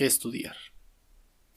qué 0.00 0.06
estudiar. 0.06 0.56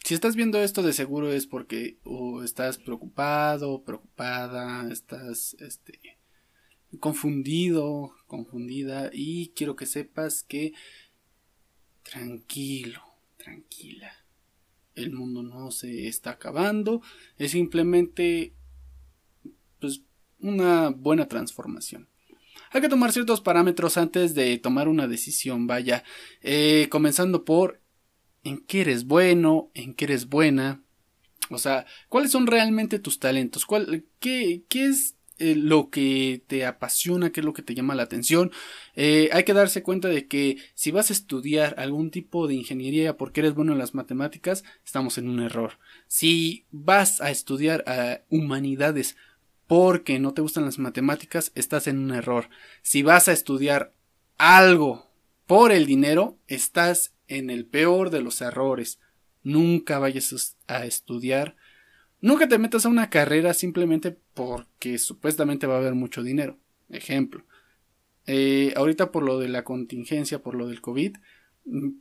Si 0.03 0.13
estás 0.13 0.35
viendo 0.35 0.61
esto 0.61 0.83
de 0.83 0.91
seguro 0.91 1.31
es 1.31 1.47
porque 1.47 1.97
estás 2.43 2.77
preocupado, 2.77 3.85
preocupada, 3.85 4.91
estás 4.91 5.55
este, 5.61 6.17
confundido, 6.99 8.13
confundida 8.27 9.11
y 9.13 9.53
quiero 9.55 9.77
que 9.77 9.85
sepas 9.85 10.43
que 10.43 10.73
tranquilo, 12.03 13.01
tranquila. 13.37 14.11
El 14.93 15.13
mundo 15.13 15.41
no 15.41 15.71
se 15.71 16.09
está 16.09 16.31
acabando, 16.31 17.01
es 17.37 17.51
simplemente 17.51 18.55
pues 19.79 20.01
una 20.41 20.89
buena 20.89 21.29
transformación. 21.29 22.09
Hay 22.71 22.81
que 22.81 22.89
tomar 22.89 23.13
ciertos 23.13 23.39
parámetros 23.39 23.95
antes 23.95 24.35
de 24.35 24.57
tomar 24.57 24.89
una 24.89 25.07
decisión, 25.07 25.65
vaya, 25.65 26.03
eh, 26.41 26.87
comenzando 26.89 27.45
por 27.45 27.82
en 28.43 28.59
qué 28.59 28.81
eres 28.81 29.05
bueno, 29.05 29.69
en 29.73 29.93
qué 29.93 30.05
eres 30.05 30.27
buena, 30.27 30.81
o 31.49 31.57
sea, 31.57 31.85
cuáles 32.09 32.31
son 32.31 32.47
realmente 32.47 32.99
tus 32.99 33.19
talentos, 33.19 33.65
¿Cuál, 33.65 34.05
qué, 34.19 34.63
qué 34.69 34.85
es 34.87 35.15
eh, 35.39 35.55
lo 35.55 35.89
que 35.89 36.43
te 36.47 36.65
apasiona, 36.65 37.31
qué 37.31 37.41
es 37.41 37.45
lo 37.45 37.53
que 37.53 37.63
te 37.63 37.73
llama 37.73 37.95
la 37.95 38.03
atención. 38.03 38.51
Eh, 38.95 39.29
hay 39.33 39.43
que 39.43 39.53
darse 39.53 39.81
cuenta 39.81 40.07
de 40.07 40.27
que 40.27 40.57
si 40.75 40.91
vas 40.91 41.09
a 41.09 41.13
estudiar 41.13 41.75
algún 41.79 42.11
tipo 42.11 42.47
de 42.47 42.53
ingeniería 42.53 43.17
porque 43.17 43.41
eres 43.41 43.55
bueno 43.55 43.73
en 43.73 43.79
las 43.79 43.95
matemáticas, 43.95 44.63
estamos 44.85 45.17
en 45.17 45.27
un 45.27 45.41
error. 45.41 45.79
Si 46.07 46.65
vas 46.71 47.19
a 47.19 47.31
estudiar 47.31 47.83
humanidades 48.29 49.17
porque 49.65 50.19
no 50.19 50.33
te 50.33 50.41
gustan 50.41 50.65
las 50.65 50.77
matemáticas, 50.77 51.51
estás 51.55 51.87
en 51.87 51.97
un 51.97 52.13
error. 52.13 52.49
Si 52.83 53.01
vas 53.01 53.27
a 53.27 53.33
estudiar 53.33 53.91
algo 54.37 55.09
por 55.47 55.71
el 55.71 55.87
dinero, 55.87 56.37
estás 56.47 57.11
en 57.37 57.49
el 57.49 57.65
peor 57.65 58.09
de 58.09 58.21
los 58.21 58.41
errores. 58.41 58.99
Nunca 59.43 59.99
vayas 59.99 60.57
a 60.67 60.85
estudiar. 60.85 61.55
Nunca 62.21 62.47
te 62.47 62.57
metas 62.57 62.85
a 62.85 62.89
una 62.89 63.09
carrera 63.09 63.53
simplemente 63.53 64.17
porque 64.33 64.97
supuestamente 64.97 65.67
va 65.67 65.75
a 65.75 65.79
haber 65.79 65.95
mucho 65.95 66.23
dinero. 66.23 66.57
Ejemplo. 66.89 67.43
Eh, 68.25 68.73
ahorita 68.77 69.11
por 69.11 69.23
lo 69.23 69.39
de 69.39 69.49
la 69.49 69.63
contingencia, 69.63 70.41
por 70.41 70.55
lo 70.55 70.67
del 70.67 70.81
COVID, 70.81 71.17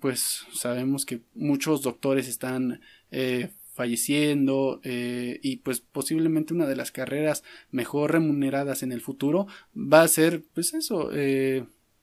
pues 0.00 0.44
sabemos 0.52 1.04
que 1.06 1.22
muchos 1.34 1.82
doctores 1.82 2.28
están 2.28 2.80
eh, 3.10 3.50
falleciendo 3.72 4.80
eh, 4.84 5.40
y 5.42 5.56
pues 5.58 5.80
posiblemente 5.80 6.54
una 6.54 6.66
de 6.66 6.76
las 6.76 6.92
carreras 6.92 7.42
mejor 7.70 8.12
remuneradas 8.12 8.82
en 8.82 8.92
el 8.92 9.00
futuro 9.00 9.46
va 9.74 10.02
a 10.02 10.08
ser 10.08 10.44
pues 10.52 10.74
eso 10.74 11.10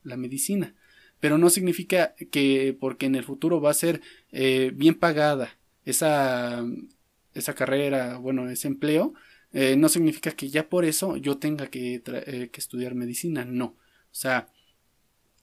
la 0.03 0.18
medicina 0.18 0.73
pero 1.20 1.38
no 1.38 1.50
significa 1.50 2.16
que 2.31 2.75
porque 2.80 3.06
en 3.06 3.16
el 3.16 3.23
futuro 3.23 3.62
va 3.62 3.72
a 3.72 3.75
ser 3.75 4.02
eh, 4.31 4.72
bien 4.73 4.95
pagada 4.95 5.58
esa 5.86 6.66
esa 7.34 7.53
carrera 7.56 8.17
bueno 8.17 8.50
ese 8.50 8.67
empleo 8.67 9.14
no 9.52 9.90
significa 9.90 10.31
que 10.31 10.50
ya 10.50 10.70
por 10.70 10.86
eso 10.86 11.17
yo 11.17 11.40
tenga 11.40 11.67
que, 11.67 12.03
que 12.03 12.62
estudiar 12.62 12.94
medicina 12.94 13.45
no 13.45 13.66
o 13.66 13.75
sea 14.12 14.47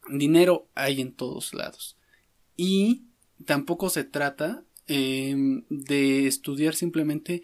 dinero 0.08 0.68
hay 0.76 1.00
en 1.00 1.10
todos 1.12 1.54
lados 1.54 1.96
y 2.56 3.02
tampoco 3.44 3.90
se 3.90 4.04
trata 4.04 4.62
Em, 4.88 5.64
de 5.68 6.28
estudiar 6.28 6.76
simplemente 6.76 7.42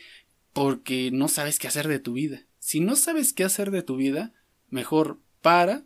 porque 0.52 1.10
no 1.10 1.26
sabes 1.26 1.58
qué 1.58 1.66
hacer 1.66 1.88
de 1.88 1.98
tu 1.98 2.12
vida. 2.12 2.44
Si 2.60 2.78
no 2.78 2.94
sabes 2.94 3.32
qué 3.32 3.42
hacer 3.42 3.72
de 3.72 3.82
tu 3.82 3.96
vida, 3.96 4.32
mejor 4.70 5.18
para, 5.40 5.82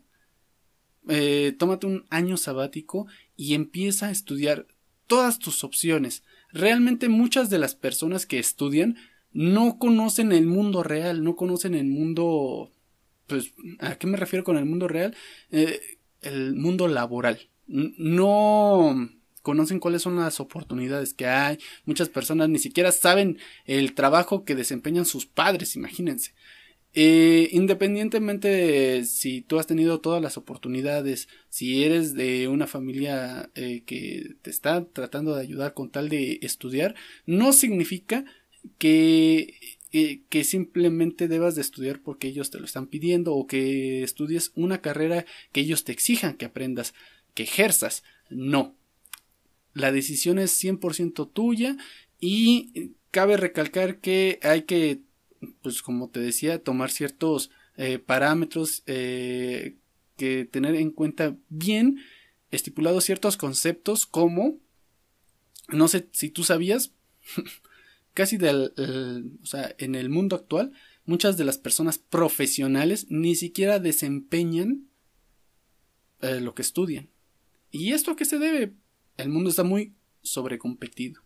eh, 1.09 1.55
tómate 1.59 1.87
un 1.87 2.07
año 2.11 2.37
sabático 2.37 3.07
y 3.37 3.55
empieza 3.55 4.07
a 4.07 4.11
estudiar 4.11 4.67
todas 5.07 5.39
tus 5.39 5.65
opciones. 5.65 6.23
Realmente 6.53 7.09
muchas 7.09 7.51
de 7.51 7.59
las 7.59 7.75
personas 7.75 8.27
que 8.27 8.39
estudian 8.39 8.97
no 9.33 9.79
conocen 9.79 10.33
el 10.33 10.47
mundo 10.47 10.83
real, 10.83 11.23
no 11.23 11.37
conocen 11.37 11.75
el 11.75 11.87
mundo... 11.87 12.71
Pues, 13.27 13.53
¿a 13.81 13.97
qué 13.97 14.07
me 14.07 14.17
refiero 14.17 14.45
con 14.45 14.57
el 14.57 14.65
mundo 14.65 14.89
real? 14.89 15.15
Eh, 15.51 15.81
el 16.23 16.55
mundo 16.55 16.89
laboral. 16.89 17.49
No 17.67 19.11
conocen 19.43 19.79
cuáles 19.79 20.03
son 20.03 20.17
las 20.17 20.41
oportunidades 20.41 21.15
que 21.15 21.27
hay. 21.27 21.59
Muchas 21.85 22.09
personas 22.09 22.49
ni 22.49 22.59
siquiera 22.59 22.91
saben 22.93 23.39
el 23.65 23.95
trabajo 23.95 24.45
que 24.45 24.55
desempeñan 24.55 25.05
sus 25.05 25.27
padres, 25.27 25.77
imagínense. 25.77 26.35
Eh, 26.99 27.51
independientemente 27.53 28.49
de 28.49 29.05
si 29.05 29.43
tú 29.43 29.59
has 29.59 29.67
tenido 29.67 30.01
todas 30.01 30.23
las 30.23 30.39
oportunidades, 30.39 31.29
si 31.51 31.85
eres 31.85 32.15
de 32.15 32.49
una 32.49 32.67
familia 32.67 33.51
eh, 33.55 33.83
que 33.85 34.37
te 34.41 34.49
está 34.49 34.83
tratando 34.87 35.35
de 35.35 35.43
ayudar 35.43 35.75
con 35.75 35.91
tal 35.91 36.09
de 36.09 36.39
estudiar, 36.41 36.95
no 37.27 37.53
significa 37.53 38.25
que, 38.79 39.77
eh, 39.93 40.23
que 40.31 40.43
simplemente 40.43 41.29
debas 41.29 41.55
de 41.55 41.61
estudiar 41.61 42.01
porque 42.01 42.29
ellos 42.29 42.51
te 42.51 42.59
lo 42.59 42.65
están 42.65 42.87
pidiendo 42.87 43.35
o 43.35 43.47
que 43.47 44.03
estudies 44.03 44.53
una 44.55 44.81
carrera 44.81 45.27
que 45.53 45.61
ellos 45.61 45.85
te 45.85 45.93
exijan 45.93 46.33
que 46.33 46.47
aprendas, 46.47 46.95
que 47.35 47.43
ejerzas. 47.43 48.05
No, 48.31 48.75
la 49.75 49.93
decisión 49.93 50.39
es 50.39 50.51
100% 50.53 51.31
tuya 51.31 51.77
y 52.19 52.95
cabe 53.11 53.37
recalcar 53.37 54.01
que 54.01 54.39
hay 54.43 54.63
que, 54.63 55.03
pues 55.63 55.83
como 55.83 56.09
te 56.11 56.21
decía, 56.21 56.63
tomar 56.63 56.91
ciertos 56.91 57.51
eh, 57.77 57.99
parámetros 57.99 58.83
eh, 58.87 59.77
que 60.17 60.45
tener 60.45 60.75
en 60.75 60.91
cuenta 60.91 61.37
bien 61.49 61.99
estipulados 62.51 63.05
ciertos 63.05 63.37
conceptos 63.37 64.07
como, 64.07 64.59
no 65.69 65.89
sé 65.89 66.09
si 66.13 66.31
tú 66.31 66.45
sabías, 66.45 66.93
casi 68.15 68.39
del, 68.39 68.73
o 69.43 69.47
sea, 69.47 69.75
en 69.79 69.95
el 69.95 70.09
mundo 70.09 70.37
actual, 70.37 70.73
muchas 71.05 71.37
de 71.37 71.45
las 71.45 71.59
personas 71.59 71.99
profesionales 71.99 73.07
ni 73.09 73.35
siquiera 73.35 73.79
desempeñan 73.79 74.89
eh, 76.21 76.41
lo 76.41 76.55
que 76.55 76.63
estudian. 76.63 77.11
¿Y 77.71 77.93
esto 77.93 78.11
a 78.11 78.17
qué 78.17 78.25
se 78.25 78.39
debe? 78.39 78.75
El 79.17 79.29
mundo 79.29 79.51
está 79.51 79.65
muy 79.65 79.95
sobrecompetido. 80.23 81.23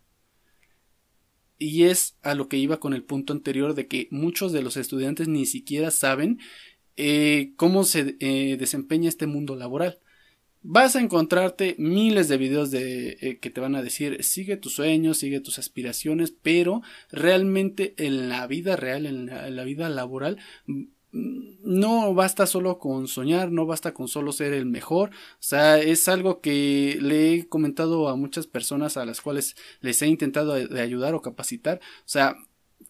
Y 1.62 1.84
es 1.84 2.16
a 2.22 2.34
lo 2.34 2.48
que 2.48 2.56
iba 2.56 2.80
con 2.80 2.94
el 2.94 3.04
punto 3.04 3.34
anterior 3.34 3.74
de 3.74 3.86
que 3.86 4.08
muchos 4.10 4.50
de 4.50 4.62
los 4.62 4.78
estudiantes 4.78 5.28
ni 5.28 5.44
siquiera 5.44 5.90
saben 5.90 6.40
eh, 6.96 7.52
cómo 7.56 7.84
se 7.84 8.16
eh, 8.18 8.56
desempeña 8.58 9.10
este 9.10 9.26
mundo 9.26 9.56
laboral. 9.56 9.98
Vas 10.62 10.96
a 10.96 11.00
encontrarte 11.00 11.76
miles 11.78 12.28
de 12.28 12.38
videos 12.38 12.70
de, 12.70 13.18
eh, 13.20 13.38
que 13.40 13.50
te 13.50 13.60
van 13.60 13.74
a 13.74 13.82
decir 13.82 14.24
sigue 14.24 14.56
tus 14.56 14.74
sueños, 14.74 15.18
sigue 15.18 15.40
tus 15.40 15.58
aspiraciones, 15.58 16.34
pero 16.42 16.80
realmente 17.12 17.94
en 17.98 18.30
la 18.30 18.46
vida 18.46 18.76
real, 18.76 19.04
en 19.04 19.26
la 19.56 19.64
vida 19.64 19.90
laboral, 19.90 20.38
no 21.12 22.14
basta 22.14 22.46
solo 22.46 22.78
con 22.78 23.08
soñar, 23.08 23.50
no 23.50 23.66
basta 23.66 23.92
con 23.92 24.08
solo 24.08 24.32
ser 24.32 24.52
el 24.52 24.66
mejor, 24.66 25.10
o 25.10 25.42
sea, 25.42 25.78
es 25.78 26.08
algo 26.08 26.40
que 26.40 26.98
le 27.00 27.34
he 27.34 27.48
comentado 27.48 28.08
a 28.08 28.16
muchas 28.16 28.46
personas 28.46 28.96
a 28.96 29.04
las 29.04 29.20
cuales 29.20 29.56
les 29.80 30.00
he 30.02 30.06
intentado 30.06 30.54
de 30.54 30.80
ayudar 30.80 31.14
o 31.14 31.22
capacitar, 31.22 31.80
o 32.00 32.08
sea, 32.08 32.36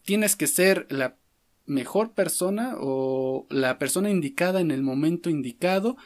tienes 0.03 0.35
que 0.35 0.47
ser 0.47 0.87
la 0.89 1.17
mejor 1.65 2.13
persona 2.13 2.75
o 2.79 3.47
la 3.49 3.79
persona 3.79 4.09
indicada 4.09 4.61
en 4.61 4.71
el 4.71 4.83
momento 4.83 5.29
indicado, 5.29 5.97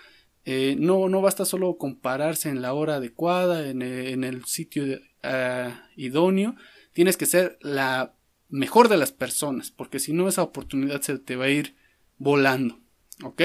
eh, 0.46 0.76
no, 0.78 1.10
no 1.10 1.22
basta 1.22 1.44
solo 1.44 1.78
compararse 1.78 2.50
en 2.50 2.62
la 2.62 2.74
hora 2.74 2.96
adecuada, 2.96 3.68
en 3.68 3.82
el, 3.82 4.46
sitio 4.46 4.84
ah, 5.24 5.90
idóneo, 5.96 6.56
tienes 6.94 7.18
que 7.18 7.26
ser 7.26 7.58
la 7.62 8.14
mejor 8.50 8.88
de 8.90 8.98
las 8.98 9.12
personas, 9.12 9.72
porque 9.72 10.00
si 10.00 10.14
no 10.14 10.28
esa 10.28 10.44
oportunidad 10.44 11.02
se 11.02 11.18
te 11.18 11.36
va 11.36 11.46
a 11.46 11.50
ir 11.50 11.76
volando. 12.18 12.80
¿Ok? 13.24 13.42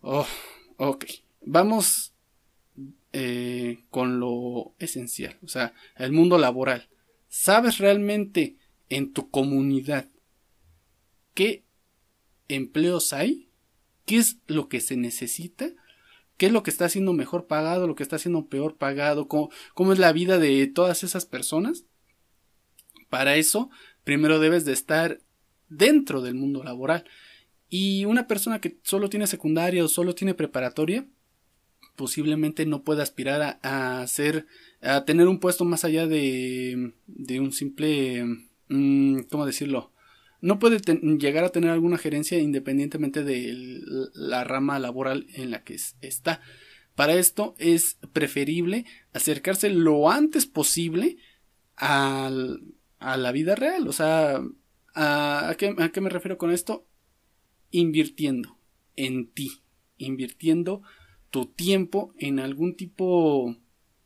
Oh, 0.00 0.26
ok. 0.76 1.04
Vamos 1.42 2.12
eh, 3.12 3.84
con 3.90 4.20
lo 4.20 4.74
esencial, 4.78 5.38
o 5.42 5.48
sea, 5.48 5.72
el 5.96 6.12
mundo 6.12 6.38
laboral. 6.38 6.88
¿Sabes 7.28 7.78
realmente 7.78 8.56
en 8.88 9.12
tu 9.12 9.30
comunidad 9.30 10.08
qué 11.34 11.64
empleos 12.48 13.12
hay? 13.12 13.48
¿Qué 14.04 14.18
es 14.18 14.38
lo 14.46 14.68
que 14.68 14.80
se 14.80 14.96
necesita? 14.96 15.70
¿Qué 16.36 16.46
es 16.46 16.52
lo 16.52 16.62
que 16.62 16.70
está 16.70 16.88
siendo 16.88 17.12
mejor 17.12 17.46
pagado, 17.46 17.86
lo 17.86 17.94
que 17.94 18.02
está 18.02 18.18
siendo 18.18 18.46
peor 18.46 18.76
pagado? 18.76 19.28
¿Cómo, 19.28 19.50
cómo 19.74 19.92
es 19.92 19.98
la 19.98 20.12
vida 20.12 20.38
de 20.38 20.66
todas 20.66 21.02
esas 21.02 21.24
personas? 21.24 21.84
Para 23.08 23.36
eso, 23.36 23.70
primero 24.04 24.38
debes 24.38 24.64
de 24.64 24.72
estar 24.72 25.20
dentro 25.68 26.20
del 26.20 26.34
mundo 26.34 26.62
laboral. 26.62 27.04
Y 27.68 28.04
una 28.04 28.26
persona 28.26 28.60
que 28.60 28.78
solo 28.82 29.08
tiene 29.08 29.26
secundaria 29.26 29.84
o 29.84 29.88
solo 29.88 30.14
tiene 30.14 30.34
preparatoria, 30.34 31.06
posiblemente 31.96 32.66
no 32.66 32.84
pueda 32.84 33.02
aspirar 33.02 33.58
a, 33.62 34.00
hacer, 34.00 34.46
a 34.80 35.04
tener 35.04 35.26
un 35.26 35.40
puesto 35.40 35.64
más 35.64 35.84
allá 35.84 36.06
de, 36.06 36.92
de 37.06 37.40
un 37.40 37.52
simple, 37.52 38.24
mm, 38.68 39.20
¿cómo 39.30 39.46
decirlo? 39.46 39.92
No 40.40 40.58
puede 40.58 40.78
llegar 41.18 41.44
a 41.44 41.48
tener 41.48 41.70
alguna 41.70 41.98
gerencia 41.98 42.38
independientemente 42.38 43.24
de 43.24 43.80
la 44.14 44.44
rama 44.44 44.78
laboral 44.78 45.26
en 45.34 45.50
la 45.50 45.64
que 45.64 45.76
está. 46.02 46.40
Para 46.94 47.14
esto 47.14 47.54
es 47.58 47.98
preferible 48.12 48.84
acercarse 49.12 49.70
lo 49.70 50.10
antes 50.10 50.46
posible 50.46 51.16
a 51.76 52.30
la 53.00 53.32
vida 53.32 53.54
real. 53.54 53.88
O 53.88 53.92
sea, 53.92 54.40
¿a, 54.94 55.54
qué, 55.58 55.74
¿a 55.78 55.88
qué 55.88 56.00
me 56.00 56.10
refiero 56.10 56.38
con 56.38 56.50
esto? 56.50 56.86
Invirtiendo 57.76 58.56
en 58.96 59.26
ti, 59.26 59.60
invirtiendo 59.98 60.82
tu 61.30 61.44
tiempo 61.44 62.14
en 62.18 62.40
algún 62.40 62.74
tipo 62.74 63.54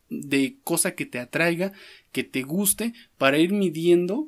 de 0.09 0.57
cosa 0.65 0.93
que 0.93 1.05
te 1.05 1.19
atraiga, 1.19 1.71
que 2.11 2.25
te 2.25 2.41
guste, 2.41 2.93
para 3.17 3.37
ir 3.37 3.53
midiendo 3.53 4.27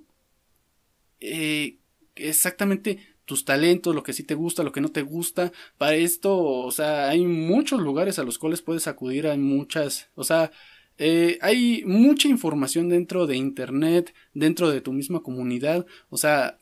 eh, 1.19 1.75
exactamente 2.15 2.99
tus 3.25 3.43
talentos, 3.43 3.93
lo 3.93 4.03
que 4.03 4.13
sí 4.13 4.23
te 4.23 4.35
gusta, 4.35 4.63
lo 4.63 4.71
que 4.71 4.79
no 4.79 4.89
te 4.89 5.01
gusta. 5.01 5.51
Para 5.77 5.95
esto, 5.95 6.37
o 6.37 6.71
sea, 6.71 7.09
hay 7.09 7.25
muchos 7.25 7.81
lugares 7.81 8.19
a 8.19 8.23
los 8.23 8.37
cuales 8.37 8.61
puedes 8.61 8.87
acudir, 8.87 9.27
hay 9.27 9.37
muchas, 9.37 10.09
o 10.15 10.23
sea, 10.23 10.51
eh, 10.97 11.37
hay 11.41 11.83
mucha 11.85 12.29
información 12.29 12.87
dentro 12.87 13.27
de 13.27 13.35
Internet, 13.35 14.13
dentro 14.33 14.69
de 14.69 14.79
tu 14.79 14.93
misma 14.93 15.21
comunidad, 15.21 15.85
o 16.09 16.15
sea, 16.15 16.59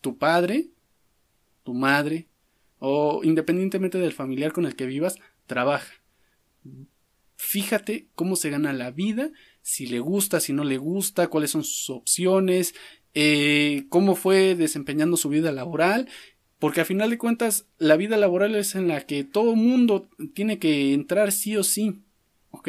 tu 0.00 0.18
padre, 0.18 0.68
tu 1.62 1.74
madre, 1.74 2.28
o 2.78 3.20
independientemente 3.24 3.98
del 3.98 4.12
familiar 4.12 4.52
con 4.52 4.66
el 4.66 4.76
que 4.76 4.86
vivas, 4.86 5.16
trabaja. 5.46 5.92
Fíjate 7.36 8.08
cómo 8.14 8.36
se 8.36 8.50
gana 8.50 8.72
la 8.72 8.90
vida, 8.90 9.30
si 9.62 9.86
le 9.86 10.00
gusta, 10.00 10.40
si 10.40 10.52
no 10.52 10.64
le 10.64 10.78
gusta, 10.78 11.28
cuáles 11.28 11.50
son 11.50 11.64
sus 11.64 11.90
opciones, 11.90 12.74
eh, 13.14 13.86
cómo 13.88 14.14
fue 14.14 14.54
desempeñando 14.54 15.16
su 15.16 15.28
vida 15.28 15.52
laboral, 15.52 16.08
porque 16.58 16.82
a 16.82 16.84
final 16.84 17.10
de 17.10 17.18
cuentas 17.18 17.66
la 17.78 17.96
vida 17.96 18.16
laboral 18.16 18.54
es 18.54 18.74
en 18.74 18.88
la 18.88 19.00
que 19.06 19.24
todo 19.24 19.56
mundo 19.56 20.08
tiene 20.34 20.58
que 20.58 20.92
entrar 20.92 21.32
sí 21.32 21.56
o 21.56 21.64
sí, 21.64 22.02
¿ok? 22.50 22.68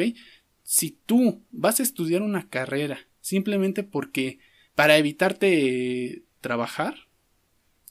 Si 0.62 0.98
tú 1.06 1.44
vas 1.50 1.78
a 1.78 1.82
estudiar 1.82 2.22
una 2.22 2.48
carrera 2.48 2.98
simplemente 3.20 3.84
porque 3.84 4.38
para 4.74 4.96
evitarte 4.96 6.24
trabajar, 6.40 7.08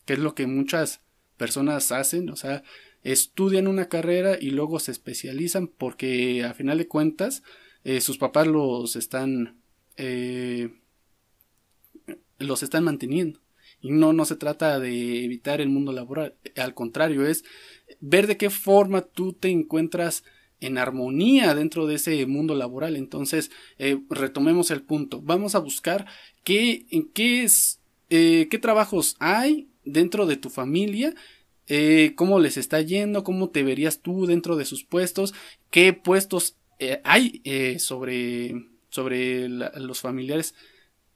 que 0.05 0.13
es 0.13 0.19
lo 0.19 0.35
que 0.35 0.47
muchas 0.47 1.01
personas 1.37 1.91
hacen, 1.91 2.29
o 2.29 2.35
sea, 2.35 2.63
estudian 3.03 3.67
una 3.67 3.89
carrera 3.89 4.37
y 4.39 4.51
luego 4.51 4.79
se 4.79 4.91
especializan 4.91 5.67
porque 5.67 6.43
a 6.43 6.53
final 6.53 6.77
de 6.77 6.87
cuentas 6.87 7.41
eh, 7.83 7.99
sus 8.01 8.17
papás 8.17 8.45
los 8.47 8.95
están 8.95 9.61
eh, 9.97 10.69
los 12.37 12.63
están 12.63 12.83
manteniendo. 12.83 13.39
Y 13.81 13.91
no, 13.91 14.13
no 14.13 14.25
se 14.25 14.35
trata 14.35 14.79
de 14.79 15.25
evitar 15.25 15.61
el 15.61 15.69
mundo 15.69 15.91
laboral, 15.91 16.35
al 16.55 16.73
contrario, 16.73 17.25
es 17.25 17.43
ver 17.99 18.27
de 18.27 18.37
qué 18.37 18.49
forma 18.49 19.01
tú 19.01 19.33
te 19.33 19.49
encuentras 19.49 20.23
en 20.59 20.77
armonía 20.77 21.55
dentro 21.55 21.87
de 21.87 21.95
ese 21.95 22.25
mundo 22.27 22.53
laboral. 22.53 22.95
Entonces, 22.95 23.49
eh, 23.79 23.99
retomemos 24.09 24.69
el 24.69 24.83
punto. 24.83 25.21
Vamos 25.21 25.55
a 25.55 25.59
buscar 25.59 26.05
qué, 26.43 26.85
qué, 27.15 27.43
es, 27.43 27.79
eh, 28.09 28.47
qué 28.51 28.59
trabajos 28.59 29.15
hay 29.19 29.70
dentro 29.85 30.25
de 30.25 30.37
tu 30.37 30.49
familia, 30.49 31.13
eh, 31.67 32.13
cómo 32.15 32.39
les 32.39 32.57
está 32.57 32.81
yendo, 32.81 33.23
cómo 33.23 33.49
te 33.49 33.63
verías 33.63 34.01
tú 34.01 34.25
dentro 34.25 34.55
de 34.55 34.65
sus 34.65 34.83
puestos, 34.83 35.33
qué 35.69 35.93
puestos 35.93 36.57
hay 37.03 37.43
sobre, 37.77 38.55
sobre 38.89 39.47
los 39.47 39.99
familiares 39.99 40.55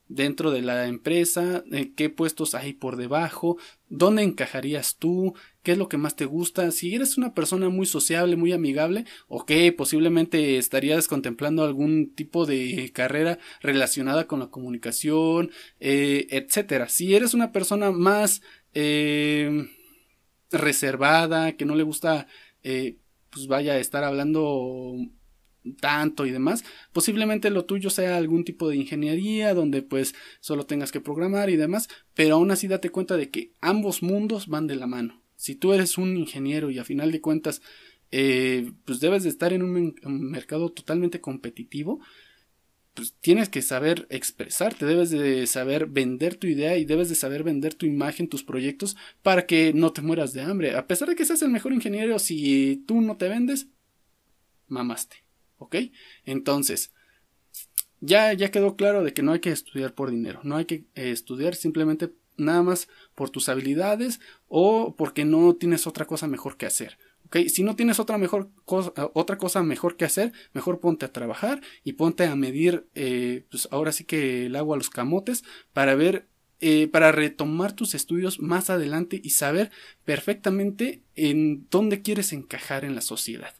dentro 0.07 0.51
de 0.51 0.61
la 0.61 0.87
empresa, 0.87 1.63
eh, 1.71 1.91
qué 1.95 2.09
puestos 2.09 2.55
hay 2.55 2.73
por 2.73 2.95
debajo, 2.95 3.57
dónde 3.89 4.23
encajarías 4.23 4.97
tú, 4.97 5.33
qué 5.63 5.73
es 5.73 5.77
lo 5.77 5.89
que 5.89 5.97
más 5.97 6.15
te 6.15 6.25
gusta. 6.25 6.69
Si 6.71 6.93
eres 6.93 7.17
una 7.17 7.33
persona 7.33 7.69
muy 7.69 7.85
sociable, 7.85 8.35
muy 8.35 8.53
amigable, 8.53 9.05
ok, 9.27 9.51
posiblemente 9.75 10.57
estarías 10.57 11.07
contemplando 11.07 11.63
algún 11.63 12.13
tipo 12.13 12.45
de 12.45 12.91
carrera 12.93 13.39
relacionada 13.61 14.27
con 14.27 14.39
la 14.39 14.47
comunicación, 14.47 15.51
eh, 15.79 16.27
etcétera. 16.29 16.89
Si 16.89 17.15
eres 17.15 17.33
una 17.33 17.51
persona 17.51 17.91
más 17.91 18.41
eh, 18.73 19.69
reservada, 20.51 21.53
que 21.53 21.65
no 21.65 21.75
le 21.75 21.83
gusta, 21.83 22.27
pues 22.61 23.47
vaya 23.47 23.73
a 23.73 23.79
estar 23.79 24.03
hablando 24.03 24.95
tanto 25.79 26.25
y 26.25 26.31
demás, 26.31 26.63
posiblemente 26.93 27.49
lo 27.49 27.65
tuyo 27.65 27.89
sea 27.89 28.17
algún 28.17 28.43
tipo 28.43 28.69
de 28.69 28.75
ingeniería 28.75 29.53
donde 29.53 29.81
pues 29.81 30.15
solo 30.39 30.65
tengas 30.65 30.91
que 30.91 31.01
programar 31.01 31.49
y 31.49 31.55
demás, 31.55 31.89
pero 32.13 32.35
aún 32.35 32.51
así 32.51 32.67
date 32.67 32.89
cuenta 32.89 33.17
de 33.17 33.29
que 33.29 33.53
ambos 33.61 34.03
mundos 34.03 34.47
van 34.47 34.67
de 34.67 34.75
la 34.75 34.87
mano. 34.87 35.21
Si 35.35 35.55
tú 35.55 35.73
eres 35.73 35.97
un 35.97 36.15
ingeniero 36.17 36.69
y 36.69 36.79
a 36.79 36.85
final 36.85 37.11
de 37.11 37.21
cuentas 37.21 37.61
eh, 38.11 38.71
pues 38.85 38.99
debes 38.99 39.23
de 39.23 39.29
estar 39.29 39.51
en 39.51 39.61
un, 39.61 39.95
mercado 40.05 40.71
totalmente 40.71 41.21
competitivo, 41.21 41.99
pues 42.93 43.13
tienes 43.19 43.49
que 43.49 43.61
saber 43.61 44.07
expresarte, 44.09 44.85
debes 44.85 45.09
de 45.09 45.45
saber 45.47 45.87
vender 45.87 46.37
tu 46.37 46.47
idea 46.47 46.77
y 46.77 46.85
debes 46.85 47.09
de 47.09 47.15
saber 47.15 47.43
vender 47.43 47.73
tu 47.73 47.85
imagen, 47.85 48.29
tus 48.29 48.43
proyectos 48.43 48.95
para 49.21 49.45
que 49.45 49.73
no 49.73 49.91
te 49.91 50.01
mueras 50.01 50.31
de 50.31 50.41
hambre. 50.41 50.75
A 50.75 50.87
pesar 50.87 51.09
de 51.09 51.15
que 51.15 51.25
seas 51.25 51.41
el 51.41 51.49
mejor 51.49 51.73
ingeniero, 51.73 52.17
si 52.19 52.85
tú 52.87 53.01
no 53.01 53.17
te 53.17 53.27
vendes, 53.27 53.67
mamaste. 54.67 55.24
¿Ok? 55.57 55.75
Entonces, 56.25 56.91
ya, 58.01 58.33
ya 58.33 58.51
quedó 58.51 58.75
claro 58.75 59.03
de 59.03 59.13
que 59.13 59.23
no 59.23 59.31
hay 59.31 59.39
que 59.39 59.51
estudiar 59.51 59.93
por 59.93 60.11
dinero, 60.11 60.41
no 60.43 60.57
hay 60.57 60.65
que 60.65 60.85
eh, 60.95 61.11
estudiar 61.11 61.55
simplemente 61.55 62.11
nada 62.37 62.63
más 62.63 62.87
por 63.15 63.29
tus 63.29 63.49
habilidades 63.49 64.19
o 64.47 64.95
porque 64.97 65.25
no 65.25 65.55
tienes 65.55 65.87
otra 65.87 66.05
cosa 66.05 66.27
mejor 66.27 66.57
que 66.57 66.65
hacer. 66.65 66.97
¿ok? 67.25 67.37
Si 67.47 67.63
no 67.63 67.75
tienes 67.75 67.99
otra, 67.99 68.17
mejor 68.17 68.49
cosa, 68.65 68.91
otra 69.13 69.37
cosa 69.37 69.63
mejor 69.63 69.95
que 69.95 70.05
hacer, 70.05 70.33
mejor 70.53 70.79
ponte 70.79 71.05
a 71.05 71.13
trabajar 71.13 71.61
y 71.83 71.93
ponte 71.93 72.25
a 72.25 72.35
medir, 72.35 72.87
eh, 72.95 73.45
pues 73.49 73.67
ahora 73.71 73.91
sí 73.91 74.03
que 74.03 74.47
el 74.47 74.55
agua 74.55 74.75
a 74.75 74.77
los 74.77 74.89
camotes 74.89 75.43
para 75.73 75.95
ver 75.95 76.27
eh, 76.61 76.87
para 76.87 77.11
retomar 77.11 77.73
tus 77.73 77.95
estudios 77.95 78.39
más 78.39 78.69
adelante 78.69 79.19
y 79.21 79.31
saber 79.31 79.71
perfectamente 80.05 81.03
en 81.15 81.67
dónde 81.69 82.01
quieres 82.01 82.31
encajar 82.31 82.85
en 82.85 82.95
la 82.95 83.01
sociedad. 83.01 83.53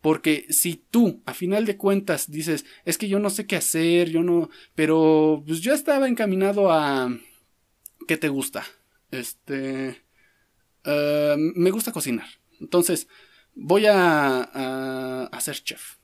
Porque 0.00 0.46
si 0.48 0.76
tú, 0.90 1.22
a 1.26 1.34
final 1.34 1.66
de 1.66 1.76
cuentas, 1.76 2.30
dices, 2.30 2.64
es 2.84 2.96
que 2.96 3.08
yo 3.08 3.18
no 3.18 3.28
sé 3.28 3.46
qué 3.46 3.56
hacer, 3.56 4.08
yo 4.08 4.22
no, 4.22 4.48
pero 4.74 5.42
pues 5.46 5.60
yo 5.60 5.74
estaba 5.74 6.08
encaminado 6.08 6.72
a... 6.72 7.14
¿Qué 8.08 8.16
te 8.16 8.28
gusta? 8.28 8.64
Este... 9.10 10.02
Eh, 10.84 11.36
me 11.36 11.70
gusta 11.70 11.92
cocinar. 11.92 12.26
Entonces, 12.60 13.08
voy 13.54 13.86
a, 13.86 14.42
a, 15.24 15.40
ser 15.40 15.62
chef. 15.62 15.96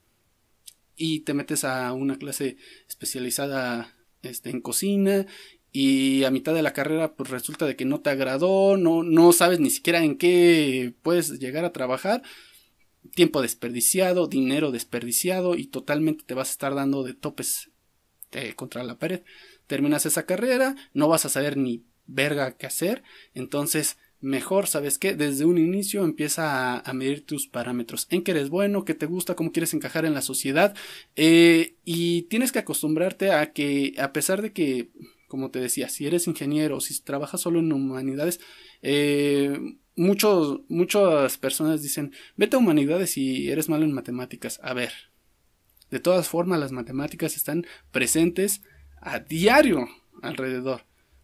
Y 0.96 1.20
te 1.20 1.32
metes 1.34 1.64
a 1.64 1.92
una 1.94 2.18
clase 2.18 2.58
especializada 2.88 3.94
este, 4.22 4.50
en 4.50 4.60
cocina 4.60 5.26
y 5.72 6.24
a 6.24 6.30
mitad 6.30 6.54
de 6.54 6.62
la 6.62 6.72
carrera 6.72 7.14
pues 7.14 7.28
resulta 7.30 7.66
de 7.66 7.76
que 7.76 7.84
no 7.84 8.00
te 8.00 8.10
agradó, 8.10 8.76
no, 8.78 9.02
no 9.02 9.32
sabes 9.32 9.60
ni 9.60 9.68
siquiera 9.68 10.02
en 10.02 10.16
qué 10.16 10.94
puedes 11.02 11.38
llegar 11.38 11.66
a 11.66 11.72
trabajar 11.72 12.22
tiempo 13.14 13.42
desperdiciado, 13.42 14.26
dinero 14.26 14.70
desperdiciado 14.70 15.54
y 15.54 15.66
totalmente 15.66 16.24
te 16.24 16.34
vas 16.34 16.48
a 16.48 16.52
estar 16.52 16.74
dando 16.74 17.02
de 17.02 17.14
topes 17.14 17.70
eh, 18.32 18.54
contra 18.54 18.84
la 18.84 18.98
pared. 18.98 19.22
Terminas 19.66 20.06
esa 20.06 20.24
carrera, 20.24 20.76
no 20.94 21.08
vas 21.08 21.24
a 21.24 21.28
saber 21.28 21.56
ni 21.56 21.84
verga 22.06 22.56
qué 22.56 22.66
hacer, 22.66 23.02
entonces 23.34 23.98
mejor, 24.20 24.66
¿sabes 24.66 24.98
qué? 24.98 25.14
Desde 25.14 25.44
un 25.44 25.58
inicio 25.58 26.04
empieza 26.04 26.78
a, 26.78 26.92
medir 26.92 27.24
tus 27.24 27.46
parámetros, 27.46 28.06
en 28.10 28.22
qué 28.22 28.32
eres 28.32 28.48
bueno, 28.48 28.84
qué 28.84 28.94
te 28.94 29.06
gusta, 29.06 29.34
cómo 29.34 29.52
quieres 29.52 29.74
encajar 29.74 30.04
en 30.04 30.14
la 30.14 30.22
sociedad 30.22 30.74
eh, 31.16 31.76
y 31.84 32.22
tienes 32.22 32.52
que 32.52 32.58
acostumbrarte 32.58 33.30
a 33.30 33.52
que 33.52 33.94
a 33.98 34.12
pesar 34.12 34.42
de 34.42 34.52
que, 34.52 34.90
como 35.28 35.50
te 35.50 35.60
decía, 35.60 35.88
si 35.88 36.06
eres 36.06 36.26
ingeniero, 36.26 36.80
si 36.80 36.98
trabajas 37.02 37.40
solo 37.40 37.58
en 37.60 37.72
humanidades, 37.72 38.40
eh, 38.82 39.76
muchos, 39.96 40.60
muchas 40.68 41.38
personas 41.38 41.82
dicen, 41.82 42.12
vete 42.36 42.56
a 42.56 42.58
humanidades 42.58 43.16
y 43.16 43.50
eres 43.50 43.68
malo 43.68 43.84
en 43.84 43.92
matemáticas. 43.92 44.60
A 44.62 44.74
ver, 44.74 44.92
de 45.90 46.00
todas 46.00 46.28
formas 46.28 46.60
las 46.60 46.72
matemáticas 46.72 47.36
están 47.36 47.66
presentes 47.90 48.62
a 49.00 49.18
diario 49.18 49.88
alrededor. 50.22 50.82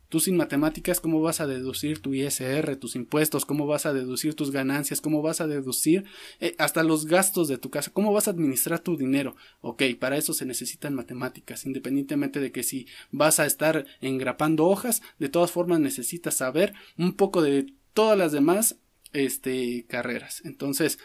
Tú 0.09 0.21
sin 0.21 0.37
matemáticas, 0.37 1.01
¿cómo 1.01 1.23
vas 1.23 1.41
a 1.41 1.47
deducir 1.47 2.01
tu 2.01 2.13
ISR, 2.13 2.77
tus 2.77 2.97
impuestos? 2.97 3.47
¿Cómo 3.47 3.67
vas 3.67 3.87
a 3.87 3.95
deducir 3.95 4.35
tus 4.35 4.51
ganancias? 4.51 5.01
¿Cómo 5.01 5.23
vas 5.23 5.41
a 5.41 5.47
deducir 5.47 6.05
eh, 6.39 6.55
hasta 6.59 6.83
los 6.83 7.07
gastos 7.07 7.49
de 7.49 7.57
tu 7.57 7.71
casa? 7.71 7.91
¿Cómo 7.95 8.13
vas 8.13 8.29
a 8.29 8.33
administrar 8.33 8.81
tu 8.81 8.99
dinero? 8.99 9.37
Ok, 9.63 9.85
para 9.99 10.19
eso 10.19 10.35
se 10.35 10.45
necesitan 10.45 10.95
matemáticas, 10.95 11.65
independientemente 11.65 12.41
de 12.41 12.53
que 12.53 12.63
si 12.63 12.87
vas 13.11 13.41
a 13.41 13.47
estar 13.47 13.87
engrapando 14.03 14.67
hojas, 14.67 15.01
de 15.19 15.31
todas 15.31 15.51
formas 15.51 15.81
necesitas 15.81 16.35
saber 16.35 16.75
un 16.99 17.15
poco 17.15 17.41
de 17.41 17.73
todas 17.95 18.19
las 18.19 18.33
demás 18.33 18.77
este, 19.13 19.85
carreras. 19.89 20.43
Entonces, 20.45 20.99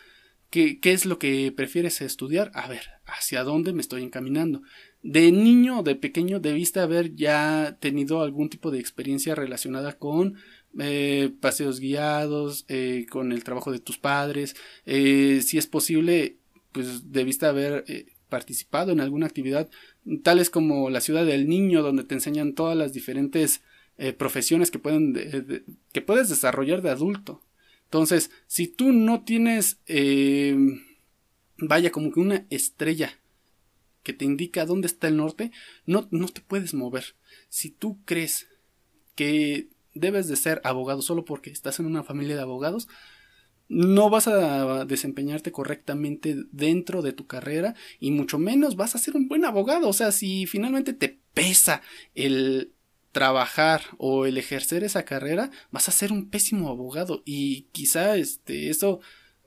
¿qué, 0.49 0.79
¿qué 0.79 0.93
es 0.93 1.05
lo 1.05 1.19
que 1.19 1.51
prefieres 1.51 2.01
estudiar? 2.01 2.51
A 2.53 2.67
ver, 2.67 2.83
¿hacia 3.05 3.43
dónde 3.43 3.73
me 3.73 3.81
estoy 3.81 4.03
encaminando? 4.03 4.61
De 5.03 5.31
niño, 5.31 5.83
de 5.83 5.95
pequeño, 5.95 6.39
debiste 6.39 6.79
haber 6.79 7.15
ya 7.15 7.77
tenido 7.79 8.21
algún 8.21 8.49
tipo 8.49 8.71
de 8.71 8.79
experiencia 8.79 9.35
relacionada 9.35 9.93
con 9.93 10.35
eh, 10.79 11.31
paseos 11.39 11.79
guiados, 11.79 12.65
eh, 12.67 13.05
con 13.09 13.31
el 13.31 13.43
trabajo 13.43 13.71
de 13.71 13.79
tus 13.79 13.97
padres. 13.97 14.55
Eh, 14.85 15.41
si 15.43 15.57
es 15.57 15.67
posible, 15.67 16.37
pues 16.71 17.11
debiste 17.11 17.45
haber 17.45 17.85
participado 18.29 18.91
en 18.91 18.99
alguna 18.99 19.25
actividad, 19.25 19.69
tales 20.23 20.49
como 20.49 20.89
la 20.89 21.01
ciudad 21.01 21.25
del 21.25 21.47
niño, 21.47 21.81
donde 21.81 22.03
te 22.03 22.15
enseñan 22.15 22.53
todas 22.53 22.77
las 22.77 22.93
diferentes 22.93 23.61
eh, 23.97 24.13
profesiones 24.13 24.71
que, 24.71 24.79
pueden 24.79 25.13
que 25.91 26.01
puedes 26.01 26.29
desarrollar 26.29 26.81
de 26.81 26.89
adulto. 26.89 27.41
Entonces, 27.85 28.31
si 28.47 28.67
tú 28.67 28.91
no 28.91 29.23
tienes, 29.23 29.79
eh, 29.87 30.55
vaya, 31.57 31.91
como 31.91 32.11
que 32.11 32.19
una 32.19 32.45
estrella 32.49 33.17
que 34.03 34.13
te 34.13 34.25
indica 34.25 34.65
dónde 34.65 34.87
está 34.87 35.07
el 35.07 35.17
norte, 35.17 35.51
no, 35.85 36.07
no 36.11 36.27
te 36.27 36.41
puedes 36.41 36.73
mover. 36.73 37.15
Si 37.49 37.71
tú 37.71 37.99
crees 38.05 38.47
que 39.15 39.69
debes 39.93 40.27
de 40.27 40.35
ser 40.35 40.61
abogado 40.63 41.01
solo 41.01 41.25
porque 41.25 41.49
estás 41.49 41.79
en 41.79 41.85
una 41.85 42.03
familia 42.03 42.35
de 42.35 42.41
abogados, 42.41 42.87
no 43.69 44.09
vas 44.09 44.27
a 44.27 44.85
desempeñarte 44.85 45.51
correctamente 45.51 46.37
dentro 46.51 47.01
de 47.01 47.13
tu 47.13 47.27
carrera 47.27 47.75
y 47.99 48.11
mucho 48.11 48.37
menos 48.37 48.75
vas 48.75 48.95
a 48.95 48.99
ser 48.99 49.15
un 49.15 49.27
buen 49.27 49.43
abogado. 49.43 49.89
O 49.89 49.93
sea, 49.93 50.11
si 50.11 50.45
finalmente 50.45 50.93
te 50.93 51.19
pesa 51.33 51.81
el 52.15 52.73
trabajar 53.17 53.81
o 53.97 54.27
el 54.27 54.37
ejercer 54.37 54.83
esa 54.83 55.03
carrera, 55.03 55.49
vas 55.71 55.89
a 55.89 55.91
ser 55.91 56.11
un 56.11 56.29
pésimo 56.29 56.69
abogado 56.69 57.23
y 57.25 57.63
quizá 57.71 58.15
este 58.15 58.69
eso 58.69 58.99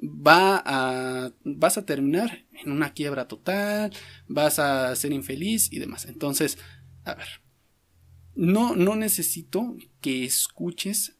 va 0.02 0.60
a 0.66 1.32
vas 1.44 1.78
a 1.78 1.86
terminar 1.86 2.46
en 2.64 2.72
una 2.72 2.92
quiebra 2.92 3.28
total, 3.28 3.92
vas 4.26 4.58
a 4.58 4.96
ser 4.96 5.12
infeliz 5.12 5.72
y 5.72 5.78
demás. 5.78 6.06
Entonces, 6.06 6.58
a 7.04 7.14
ver, 7.14 7.28
no 8.34 8.74
no 8.74 8.96
necesito 8.96 9.76
que 10.00 10.24
escuches 10.24 11.16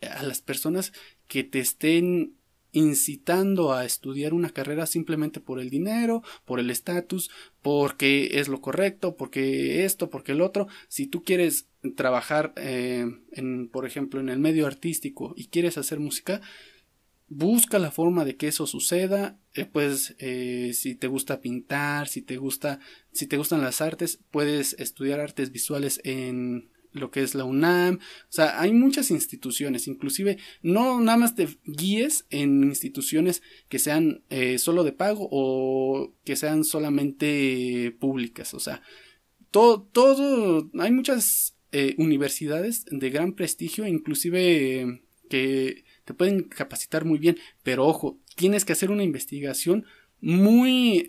a 0.00 0.24
las 0.24 0.40
personas 0.40 0.92
que 1.28 1.44
te 1.44 1.60
estén 1.60 2.34
incitando 2.72 3.72
a 3.72 3.84
estudiar 3.84 4.34
una 4.34 4.50
carrera 4.50 4.86
simplemente 4.86 5.40
por 5.40 5.60
el 5.60 5.70
dinero, 5.70 6.22
por 6.44 6.58
el 6.58 6.70
estatus, 6.70 7.30
porque 7.60 8.40
es 8.40 8.48
lo 8.48 8.60
correcto, 8.60 9.16
porque 9.16 9.84
esto, 9.84 10.10
porque 10.10 10.32
el 10.32 10.40
otro. 10.40 10.66
Si 10.88 11.06
tú 11.06 11.22
quieres 11.22 11.68
trabajar, 11.96 12.52
eh, 12.56 13.06
en, 13.32 13.68
por 13.68 13.86
ejemplo, 13.86 14.20
en 14.20 14.28
el 14.28 14.38
medio 14.38 14.66
artístico 14.66 15.34
y 15.36 15.48
quieres 15.48 15.78
hacer 15.78 16.00
música, 16.00 16.40
busca 17.28 17.78
la 17.78 17.90
forma 17.90 18.24
de 18.24 18.36
que 18.36 18.48
eso 18.48 18.66
suceda. 18.66 19.38
Eh, 19.54 19.66
pues, 19.66 20.14
eh, 20.18 20.72
si 20.74 20.94
te 20.94 21.06
gusta 21.06 21.40
pintar, 21.40 22.08
si 22.08 22.22
te 22.22 22.36
gusta, 22.36 22.80
si 23.12 23.26
te 23.26 23.36
gustan 23.36 23.60
las 23.60 23.80
artes, 23.80 24.18
puedes 24.30 24.74
estudiar 24.78 25.20
artes 25.20 25.52
visuales 25.52 26.00
en 26.04 26.71
lo 26.92 27.10
que 27.10 27.22
es 27.22 27.34
la 27.34 27.44
UNAM, 27.44 27.96
o 27.96 28.32
sea, 28.32 28.60
hay 28.60 28.72
muchas 28.72 29.10
instituciones, 29.10 29.88
inclusive 29.88 30.38
no 30.62 31.00
nada 31.00 31.18
más 31.18 31.34
te 31.34 31.48
guíes 31.64 32.26
en 32.30 32.64
instituciones 32.64 33.42
que 33.68 33.78
sean 33.78 34.22
eh, 34.30 34.58
solo 34.58 34.84
de 34.84 34.92
pago 34.92 35.28
o 35.30 36.14
que 36.24 36.36
sean 36.36 36.64
solamente 36.64 37.96
públicas, 37.98 38.54
o 38.54 38.60
sea, 38.60 38.82
todo, 39.50 39.82
todo, 39.82 40.70
hay 40.78 40.92
muchas 40.92 41.56
eh, 41.72 41.94
universidades 41.98 42.84
de 42.90 43.10
gran 43.10 43.34
prestigio, 43.34 43.86
inclusive 43.86 45.02
que 45.28 45.84
te 46.04 46.14
pueden 46.14 46.44
capacitar 46.44 47.04
muy 47.04 47.18
bien, 47.18 47.38
pero 47.62 47.86
ojo, 47.86 48.18
tienes 48.36 48.64
que 48.64 48.72
hacer 48.72 48.90
una 48.90 49.04
investigación 49.04 49.86
muy... 50.20 51.06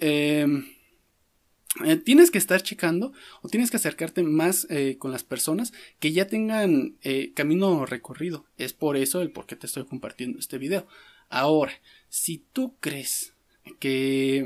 Eh, 1.83 1.95
tienes 1.95 2.29
que 2.29 2.37
estar 2.37 2.61
checando 2.61 3.13
o 3.41 3.49
tienes 3.49 3.71
que 3.71 3.77
acercarte 3.77 4.21
más 4.21 4.67
eh, 4.69 4.97
con 4.99 5.11
las 5.11 5.23
personas 5.23 5.73
que 5.99 6.11
ya 6.11 6.27
tengan 6.27 6.97
eh, 7.01 7.31
camino 7.33 7.85
recorrido. 7.85 8.45
Es 8.57 8.73
por 8.73 8.95
eso 8.95 9.21
el 9.21 9.31
por 9.31 9.47
qué 9.47 9.55
te 9.55 9.65
estoy 9.65 9.85
compartiendo 9.85 10.37
este 10.37 10.59
video. 10.59 10.87
Ahora, 11.29 11.73
si 12.09 12.43
tú 12.53 12.75
crees 12.79 13.33
que 13.79 14.45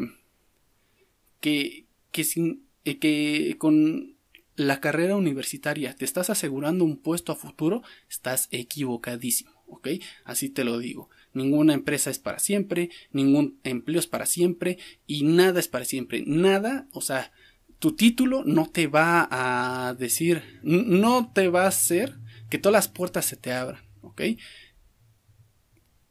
que 1.42 1.86
que, 2.12 2.24
sin, 2.24 2.66
que 2.84 3.56
con 3.60 4.16
la 4.56 4.80
carrera 4.80 5.16
universitaria 5.16 5.96
te 5.96 6.06
estás 6.06 6.30
asegurando 6.30 6.86
un 6.86 6.98
puesto 6.98 7.32
a 7.32 7.36
futuro, 7.36 7.84
estás 8.10 8.48
equivocadísimo, 8.52 9.52
¿ok? 9.68 9.90
Así 10.24 10.50
te 10.50 10.64
lo 10.64 10.80
digo. 10.80 11.10
Ninguna 11.34 11.74
empresa 11.74 12.10
es 12.10 12.20
para 12.20 12.40
siempre, 12.40 12.90
ningún 13.12 13.60
empleo 13.64 14.00
es 14.00 14.08
para 14.08 14.26
siempre 14.26 14.78
y 15.06 15.24
nada 15.24 15.60
es 15.60 15.68
para 15.68 15.86
siempre. 15.86 16.24
Nada, 16.26 16.88
o 16.92 17.02
sea, 17.02 17.32
tu 17.80 17.96
título 17.96 18.44
no 18.44 18.68
te 18.70 18.88
va 18.88 19.28
a 19.30 19.94
decir, 19.94 20.42
no 20.64 21.32
te 21.34 21.48
va 21.50 21.66
a 21.66 21.70
hacer 21.70 22.18
que 22.50 22.58
todas 22.58 22.74
las 22.74 22.88
puertas 22.88 23.26
se 23.26 23.36
te 23.36 23.52
abran, 23.52 23.84
¿ok? 24.02 24.22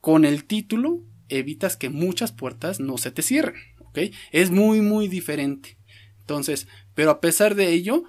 Con 0.00 0.24
el 0.24 0.44
título 0.44 1.02
evitas 1.28 1.76
que 1.76 1.88
muchas 1.88 2.32
puertas 2.32 2.78
no 2.78 2.98
se 2.98 3.10
te 3.10 3.22
cierren, 3.22 3.60
¿ok? 3.80 3.98
Es 4.30 4.50
muy, 4.50 4.80
muy 4.80 5.08
diferente. 5.08 5.78
Entonces, 6.20 6.68
pero 6.94 7.10
a 7.10 7.20
pesar 7.20 7.54
de 7.54 7.72
ello, 7.72 8.04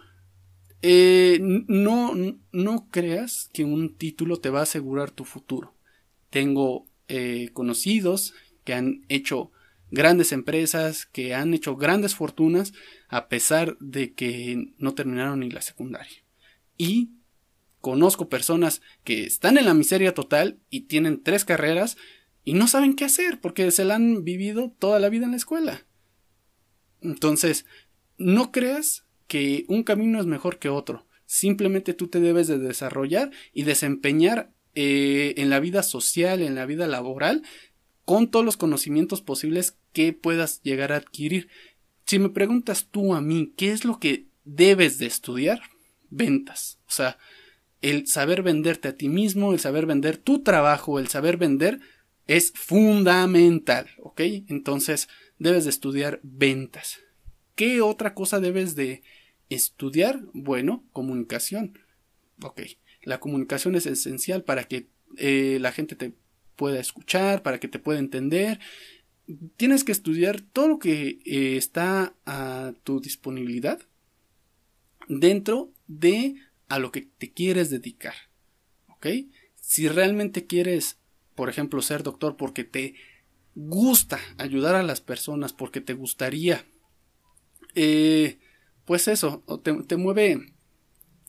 eh, 0.82 1.40
no, 1.42 2.14
no 2.52 2.90
creas 2.92 3.50
que 3.54 3.64
un 3.64 3.96
título 3.96 4.38
te 4.38 4.50
va 4.50 4.60
a 4.60 4.64
asegurar 4.64 5.12
tu 5.12 5.26
futuro. 5.26 5.76
Tengo 6.30 6.87
eh, 7.08 7.50
conocidos 7.54 8.34
que 8.64 8.74
han 8.74 9.06
hecho 9.10 9.52
grandes 9.92 10.32
empresas, 10.32 11.06
que 11.06 11.34
han 11.34 11.54
hecho 11.54 11.76
grandes 11.76 12.16
fortunas 12.16 12.74
a 13.08 13.30
pesar 13.30 13.78
de 13.80 14.14
que 14.14 14.74
no 14.78 14.94
terminaron 14.94 15.40
ni 15.40 15.50
la 15.50 15.62
secundaria. 15.62 16.24
Y 16.78 17.12
conozco 17.80 18.30
personas 18.30 18.82
que 19.04 19.24
están 19.24 19.58
en 19.58 19.66
la 19.66 19.74
miseria 19.74 20.14
total 20.14 20.60
y 20.70 20.82
tienen 20.82 21.24
tres 21.24 21.46
carreras 21.46 21.98
y 22.44 22.54
no 22.54 22.68
saben 22.68 22.96
qué 22.96 23.06
hacer 23.06 23.40
porque 23.40 23.72
se 23.72 23.86
la 23.86 23.96
han 23.96 24.24
vivido 24.24 24.76
toda 24.78 25.00
la 25.00 25.10
vida 25.10 25.26
en 25.26 25.32
la 25.32 25.38
escuela. 25.38 25.86
Entonces, 27.02 27.66
no 28.18 28.52
creas 28.52 29.06
que 29.28 29.66
un 29.68 29.84
camino 29.84 30.20
es 30.20 30.26
mejor 30.26 30.60
que 30.60 30.70
otro. 30.70 31.06
Simplemente 31.26 31.94
tú 31.94 32.08
te 32.08 32.20
debes 32.20 32.48
de 32.48 32.58
desarrollar 32.58 33.32
y 33.54 33.64
desempeñar 33.64 34.54
eh, 34.80 35.34
en 35.38 35.50
la 35.50 35.60
vida 35.60 35.82
social, 35.82 36.44
en 36.44 36.54
la 36.54 36.68
vida 36.68 36.86
laboral, 36.86 37.42
con 38.06 38.30
todos 38.30 38.46
los 38.46 38.58
conocimientos 38.58 39.24
posibles 39.24 39.76
que 39.92 40.14
puedas 40.14 40.62
llegar 40.62 40.92
a 40.92 40.98
adquirir. 40.98 41.50
Si 42.06 42.20
me 42.20 42.30
preguntas 42.30 42.88
tú 42.92 43.16
a 43.16 43.22
mí, 43.22 43.56
¿qué 43.58 43.72
es 43.72 43.86
lo 43.86 44.00
que 44.00 44.28
debes 44.46 45.00
de 45.00 45.08
estudiar? 45.08 45.62
Ventas. 46.12 46.78
O 46.88 46.92
sea, 46.92 47.18
el 47.82 48.06
saber 48.06 48.44
venderte 48.44 48.90
a 48.90 48.96
ti 48.96 49.10
mismo, 49.10 49.52
el 49.52 49.60
saber 49.60 49.88
vender 49.88 50.18
tu 50.18 50.44
trabajo, 50.44 51.00
el 51.00 51.08
saber 51.08 51.38
vender 51.38 51.80
es 52.28 52.52
fundamental, 52.54 53.90
¿ok? 53.98 54.22
Entonces, 54.48 55.10
debes 55.40 55.64
de 55.64 55.72
estudiar 55.72 56.20
ventas. 56.22 57.00
¿Qué 57.56 57.82
otra 57.82 58.14
cosa 58.14 58.40
debes 58.40 58.76
de 58.76 59.02
estudiar? 59.50 60.22
Bueno, 60.34 60.84
comunicación. 60.94 61.80
Ok. 62.44 62.62
La 63.08 63.22
comunicación 63.22 63.76
es 63.76 63.86
esencial 63.86 64.44
para 64.44 64.66
que 64.66 64.90
eh, 65.16 65.60
la 65.62 65.72
gente 65.72 65.96
te 65.96 66.12
pueda 66.58 66.78
escuchar, 66.78 67.42
para 67.42 67.58
que 67.58 67.70
te 67.70 67.80
pueda 67.80 68.00
entender. 68.00 68.60
Tienes 69.56 69.86
que 69.86 69.94
estudiar 69.94 70.42
todo 70.42 70.68
lo 70.68 70.78
que 70.78 71.20
eh, 71.24 71.56
está 71.56 72.16
a 72.26 72.74
tu 72.84 73.00
disponibilidad 73.00 73.80
dentro 75.08 75.72
de 75.88 76.36
a 76.68 76.80
lo 76.80 76.92
que 76.92 77.04
te 77.04 77.32
quieres 77.32 77.70
dedicar. 77.70 78.16
¿Ok? 78.90 79.08
Si 79.56 79.88
realmente 79.88 80.46
quieres, 80.46 80.98
por 81.34 81.48
ejemplo, 81.48 81.82
ser 81.82 82.04
doctor 82.04 82.36
porque 82.36 82.66
te 82.66 82.96
gusta 83.56 84.20
ayudar 84.38 84.76
a 84.76 84.84
las 84.84 85.00
personas, 85.00 85.54
porque 85.54 85.80
te 85.80 85.94
gustaría, 85.94 86.66
eh, 87.74 88.38
pues 88.84 89.08
eso, 89.08 89.46
te, 89.64 89.74
te 89.84 89.96
mueve 89.96 90.57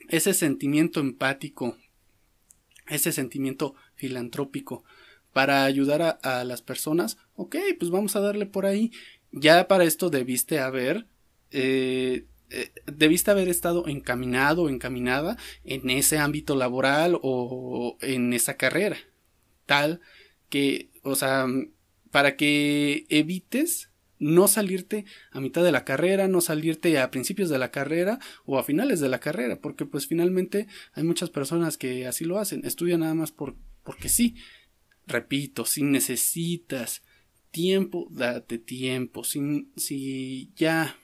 ese 0.08 0.34
sentimiento 0.34 1.00
empático, 1.00 1.76
ese 2.88 3.12
sentimiento 3.12 3.74
filantrópico 3.94 4.84
para 5.32 5.64
ayudar 5.64 6.18
a, 6.22 6.44
las 6.44 6.62
personas, 6.62 7.18
ok, 7.36 7.56
pues 7.78 7.90
vamos 7.90 8.16
a 8.16 8.20
darle 8.20 8.46
por 8.46 8.66
ahí. 8.66 8.90
Ya 9.30 9.68
para 9.68 9.84
esto 9.84 10.10
debiste 10.10 10.58
haber, 10.58 11.06
eh, 11.50 12.24
eh, 12.50 12.72
debiste 12.86 13.30
haber 13.30 13.48
estado 13.48 13.86
encaminado 13.86 14.62
o 14.62 14.68
encaminada 14.68 15.36
en 15.64 15.90
ese 15.90 16.18
ámbito 16.18 16.56
laboral 16.56 17.18
o 17.22 17.98
en 18.00 18.32
esa 18.32 18.56
carrera, 18.56 18.96
tal 19.66 20.00
que, 20.48 20.90
o 21.02 21.14
sea, 21.14 21.46
para 22.10 22.36
que 22.36 23.06
evites 23.08 23.90
no 24.18 24.48
salirte 24.48 25.04
a 25.30 25.40
mitad 25.40 25.62
de 25.64 25.72
la 25.72 25.84
carrera, 25.84 26.28
no 26.28 26.40
salirte 26.40 26.98
a 26.98 27.10
principios 27.10 27.48
de 27.48 27.58
la 27.58 27.70
carrera 27.70 28.18
o 28.44 28.58
a 28.58 28.64
finales 28.64 29.00
de 29.00 29.08
la 29.08 29.20
carrera, 29.20 29.60
porque 29.60 29.86
pues 29.86 30.06
finalmente 30.06 30.66
hay 30.92 31.04
muchas 31.04 31.30
personas 31.30 31.78
que 31.78 32.06
así 32.06 32.24
lo 32.24 32.38
hacen, 32.38 32.64
estudian 32.64 33.00
nada 33.00 33.14
más 33.14 33.32
por, 33.32 33.56
porque 33.82 34.08
sí. 34.08 34.36
Repito, 35.06 35.64
si 35.64 35.82
necesitas 35.82 37.02
tiempo, 37.50 38.08
date 38.10 38.58
tiempo. 38.58 39.24
Si, 39.24 39.70
si 39.76 40.52
ya 40.54 40.96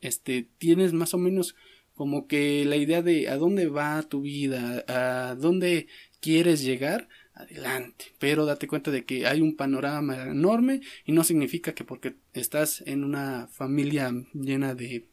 este, 0.00 0.48
tienes 0.58 0.92
más 0.92 1.14
o 1.14 1.18
menos 1.18 1.54
como 1.94 2.26
que 2.26 2.64
la 2.66 2.76
idea 2.76 3.00
de 3.00 3.28
a 3.28 3.36
dónde 3.36 3.68
va 3.68 4.02
tu 4.02 4.20
vida, 4.20 4.84
a 4.86 5.34
dónde 5.34 5.88
quieres 6.20 6.62
llegar, 6.62 7.08
adelante. 7.36 8.06
Pero 8.18 8.46
date 8.46 8.66
cuenta 8.66 8.90
de 8.90 9.04
que 9.04 9.26
hay 9.26 9.40
un 9.40 9.56
panorama 9.56 10.24
enorme 10.24 10.80
y 11.04 11.12
no 11.12 11.22
significa 11.22 11.74
que 11.74 11.84
porque 11.84 12.16
estás 12.32 12.82
en 12.86 13.04
una 13.04 13.46
familia 13.52 14.12
llena 14.34 14.74
de 14.74 15.06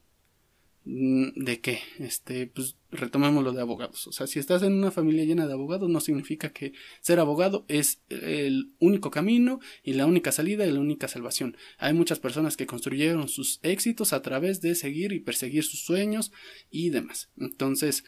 Mm, 0.86 1.46
¿De 1.46 1.62
qué? 1.62 1.80
Este, 2.00 2.48
pues 2.48 2.76
retomemos 2.92 3.44
lo 3.44 3.54
de 3.54 3.62
abogados. 3.62 4.06
O 4.08 4.12
sea, 4.12 4.28
si 4.28 4.40
estás 4.40 4.64
en 4.64 4.74
una 4.74 4.92
familia 4.92 5.24
llena 5.24 5.48
de 5.48 5.54
abogados, 5.54 5.90
no 5.90 6.02
significa 6.02 6.52
que 6.52 6.74
ser 7.00 7.20
abogado 7.20 7.64
es 7.70 8.02
el 8.10 8.74
único 8.80 9.10
camino 9.10 9.60
y 9.82 9.94
la 9.94 10.06
única 10.06 10.34
salida 10.34 10.66
y 10.66 10.72
la 10.72 10.82
única 10.82 11.08
salvación. 11.08 11.56
Hay 11.78 11.94
muchas 11.94 12.20
personas 12.20 12.58
que 12.58 12.68
construyeron 12.68 13.30
sus 13.30 13.60
éxitos 13.64 14.12
a 14.12 14.22
través 14.22 14.60
de 14.60 14.76
seguir 14.76 15.14
y 15.14 15.22
perseguir 15.22 15.64
sus 15.64 15.86
sueños 15.86 16.34
y 16.70 16.90
demás. 16.90 17.30
Entonces, 17.38 18.04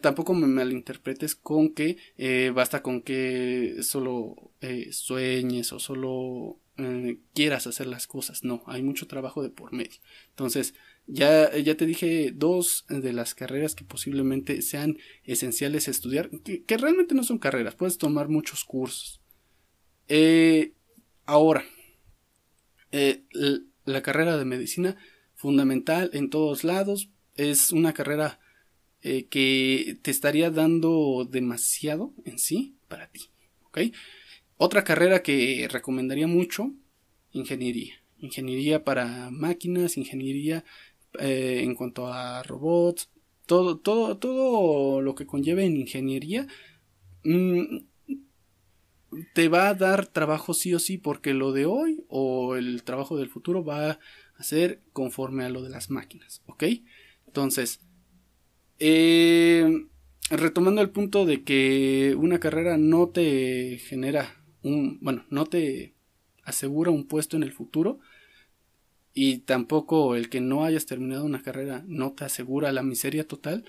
tampoco 0.00 0.34
me 0.34 0.46
malinterpretes 0.46 1.34
con 1.34 1.74
que 1.74 1.96
eh, 2.16 2.52
basta 2.54 2.82
con 2.82 3.02
que 3.02 3.78
solo 3.82 4.52
eh, 4.60 4.92
sueñes 4.92 5.72
o 5.72 5.80
solo 5.80 6.60
eh, 6.76 7.18
quieras 7.34 7.66
hacer 7.66 7.86
las 7.86 8.06
cosas. 8.06 8.44
No, 8.44 8.62
hay 8.66 8.82
mucho 8.82 9.06
trabajo 9.06 9.42
de 9.42 9.50
por 9.50 9.72
medio. 9.72 9.98
Entonces, 10.30 10.74
ya, 11.06 11.56
ya 11.56 11.76
te 11.76 11.86
dije 11.86 12.32
dos 12.34 12.86
de 12.88 13.12
las 13.12 13.34
carreras 13.34 13.74
que 13.74 13.84
posiblemente 13.84 14.62
sean 14.62 14.98
esenciales 15.24 15.88
estudiar, 15.88 16.30
que, 16.42 16.76
realmente 16.78 17.14
no 17.14 17.24
son 17.24 17.38
carreras, 17.38 17.74
puedes 17.74 17.98
tomar 17.98 18.28
muchos 18.28 18.64
cursos. 18.64 19.20
Ahora, 21.26 21.64
la 23.84 24.02
carrera 24.02 24.36
de 24.36 24.44
medicina, 24.44 24.96
fundamental 25.34 26.10
en 26.12 26.30
todos 26.30 26.64
lados, 26.64 27.10
es 27.36 27.72
una 27.72 27.92
carrera 27.92 28.38
eh, 29.04 29.26
que 29.26 29.98
te 30.00 30.10
estaría 30.10 30.50
dando 30.50 31.28
demasiado 31.30 32.14
en 32.24 32.38
sí 32.38 32.78
para 32.88 33.08
ti. 33.08 33.28
Otra 34.56 34.82
carrera 34.82 35.22
que 35.22 35.68
recomendaría 35.70 36.26
mucho, 36.26 36.72
ingeniería. 37.32 37.94
Ingeniería 38.18 38.82
para 38.82 39.30
máquinas, 39.30 39.98
ingeniería 39.98 40.64
eh, 41.18 41.60
en 41.62 41.74
cuanto 41.74 42.06
a 42.06 42.42
robots, 42.44 43.10
todo, 43.44 43.76
todo, 43.76 44.16
todo 44.16 45.02
lo 45.02 45.14
que 45.14 45.26
conlleve 45.26 45.66
en 45.66 45.76
ingeniería, 45.76 46.46
mm, 47.24 47.80
te 49.34 49.48
va 49.48 49.68
a 49.68 49.74
dar 49.74 50.06
trabajo 50.06 50.54
sí 50.54 50.72
o 50.72 50.78
sí, 50.78 50.96
porque 50.96 51.34
lo 51.34 51.52
de 51.52 51.66
hoy 51.66 52.04
o 52.08 52.56
el 52.56 52.84
trabajo 52.84 53.18
del 53.18 53.28
futuro 53.28 53.62
va 53.62 53.98
a 54.38 54.42
ser 54.42 54.80
conforme 54.94 55.44
a 55.44 55.50
lo 55.50 55.62
de 55.62 55.68
las 55.68 55.90
máquinas, 55.90 56.42
¿ok? 56.46 56.64
Entonces, 57.26 57.80
eh, 58.78 59.86
retomando 60.30 60.80
el 60.80 60.90
punto 60.90 61.26
de 61.26 61.42
que 61.42 62.14
una 62.18 62.40
carrera 62.40 62.76
no 62.76 63.08
te 63.08 63.78
genera 63.78 64.42
un, 64.62 64.98
bueno, 65.00 65.24
no 65.30 65.46
te 65.46 65.94
asegura 66.44 66.90
un 66.90 67.06
puesto 67.06 67.36
en 67.36 67.42
el 67.42 67.52
futuro, 67.52 68.00
y 69.14 69.38
tampoco 69.38 70.16
el 70.16 70.28
que 70.28 70.40
no 70.40 70.64
hayas 70.64 70.86
terminado 70.86 71.24
una 71.24 71.40
carrera 71.40 71.84
no 71.86 72.12
te 72.12 72.24
asegura 72.24 72.72
la 72.72 72.82
miseria 72.82 73.26
total, 73.26 73.64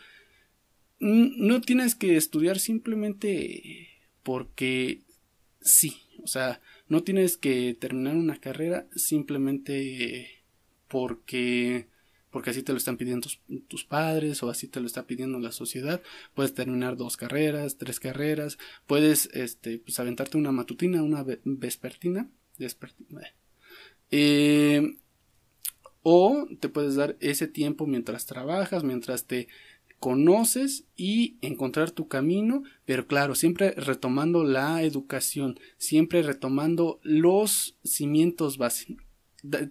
no 1.00 1.62
tienes 1.62 1.94
que 1.94 2.18
estudiar 2.18 2.58
simplemente 2.58 3.90
porque 4.24 5.02
sí, 5.62 5.98
o 6.24 6.28
sea, 6.28 6.62
no 6.88 7.04
tienes 7.04 7.38
que 7.38 7.76
terminar 7.80 8.16
una 8.16 8.40
carrera 8.40 8.88
simplemente 8.96 10.44
porque 10.88 11.88
porque 12.36 12.50
así 12.50 12.64
te 12.64 12.74
lo 12.74 12.78
están 12.78 12.98
pidiendo 12.98 13.30
tus, 13.70 13.86
padres 13.86 14.44
o 14.44 14.50
así 14.50 14.68
te 14.68 14.82
lo 14.82 14.88
está 14.88 15.08
pidiendo 15.08 15.40
la 15.40 15.54
sociedad. 15.54 16.02
Puedes 16.34 16.54
terminar 16.54 16.98
dos 16.98 17.16
carreras, 17.16 17.78
tres 17.78 18.02
carreras, 18.02 18.58
puedes 18.88 19.30
este, 19.32 19.78
pues, 19.78 20.02
aventarte 20.02 20.36
una 20.36 20.52
matutina, 20.52 21.02
una 21.02 21.24
vespertina, 21.46 22.30
vespertina 22.58 23.22
eh, 24.12 24.98
o 26.04 26.46
te 26.60 26.68
puedes 26.68 26.96
dar 26.96 27.16
ese 27.22 27.48
tiempo 27.48 27.88
mientras 27.88 28.26
trabajas, 28.26 28.84
mientras 28.84 29.28
te 29.28 29.48
conoces 30.02 30.84
y 30.98 31.38
encontrar 31.40 31.92
tu 31.92 32.10
camino, 32.10 32.64
pero 32.84 33.08
claro, 33.08 33.34
siempre 33.36 33.72
retomando 33.78 34.44
la 34.44 34.84
educación, 34.84 35.58
siempre 35.78 36.22
retomando 36.22 37.00
los 37.02 37.78
cimientos 37.86 38.58
básicos. 38.58 39.06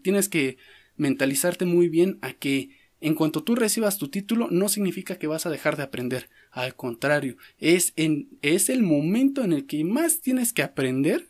Tienes 0.01 0.31
que 0.31 0.57
mentalizarte 0.97 1.65
muy 1.65 1.89
bien 1.89 2.19
a 2.23 2.33
que 2.33 2.71
en 3.01 3.15
cuanto 3.15 3.43
tú 3.43 3.55
recibas 3.55 3.99
tu 3.99 4.09
título 4.09 4.49
no 4.51 4.69
significa 4.69 5.19
que 5.19 5.27
vas 5.27 5.45
a 5.45 5.51
dejar 5.51 5.77
de 5.77 5.83
aprender, 5.83 6.31
al 6.51 6.75
contrario, 6.75 7.37
es, 7.59 7.93
en, 7.97 8.29
es 8.41 8.71
el 8.71 8.83
momento 8.83 9.45
en 9.45 9.53
el 9.53 9.67
que 9.67 9.85
más 9.85 10.21
tienes 10.21 10.53
que 10.53 10.63
aprender 10.63 11.29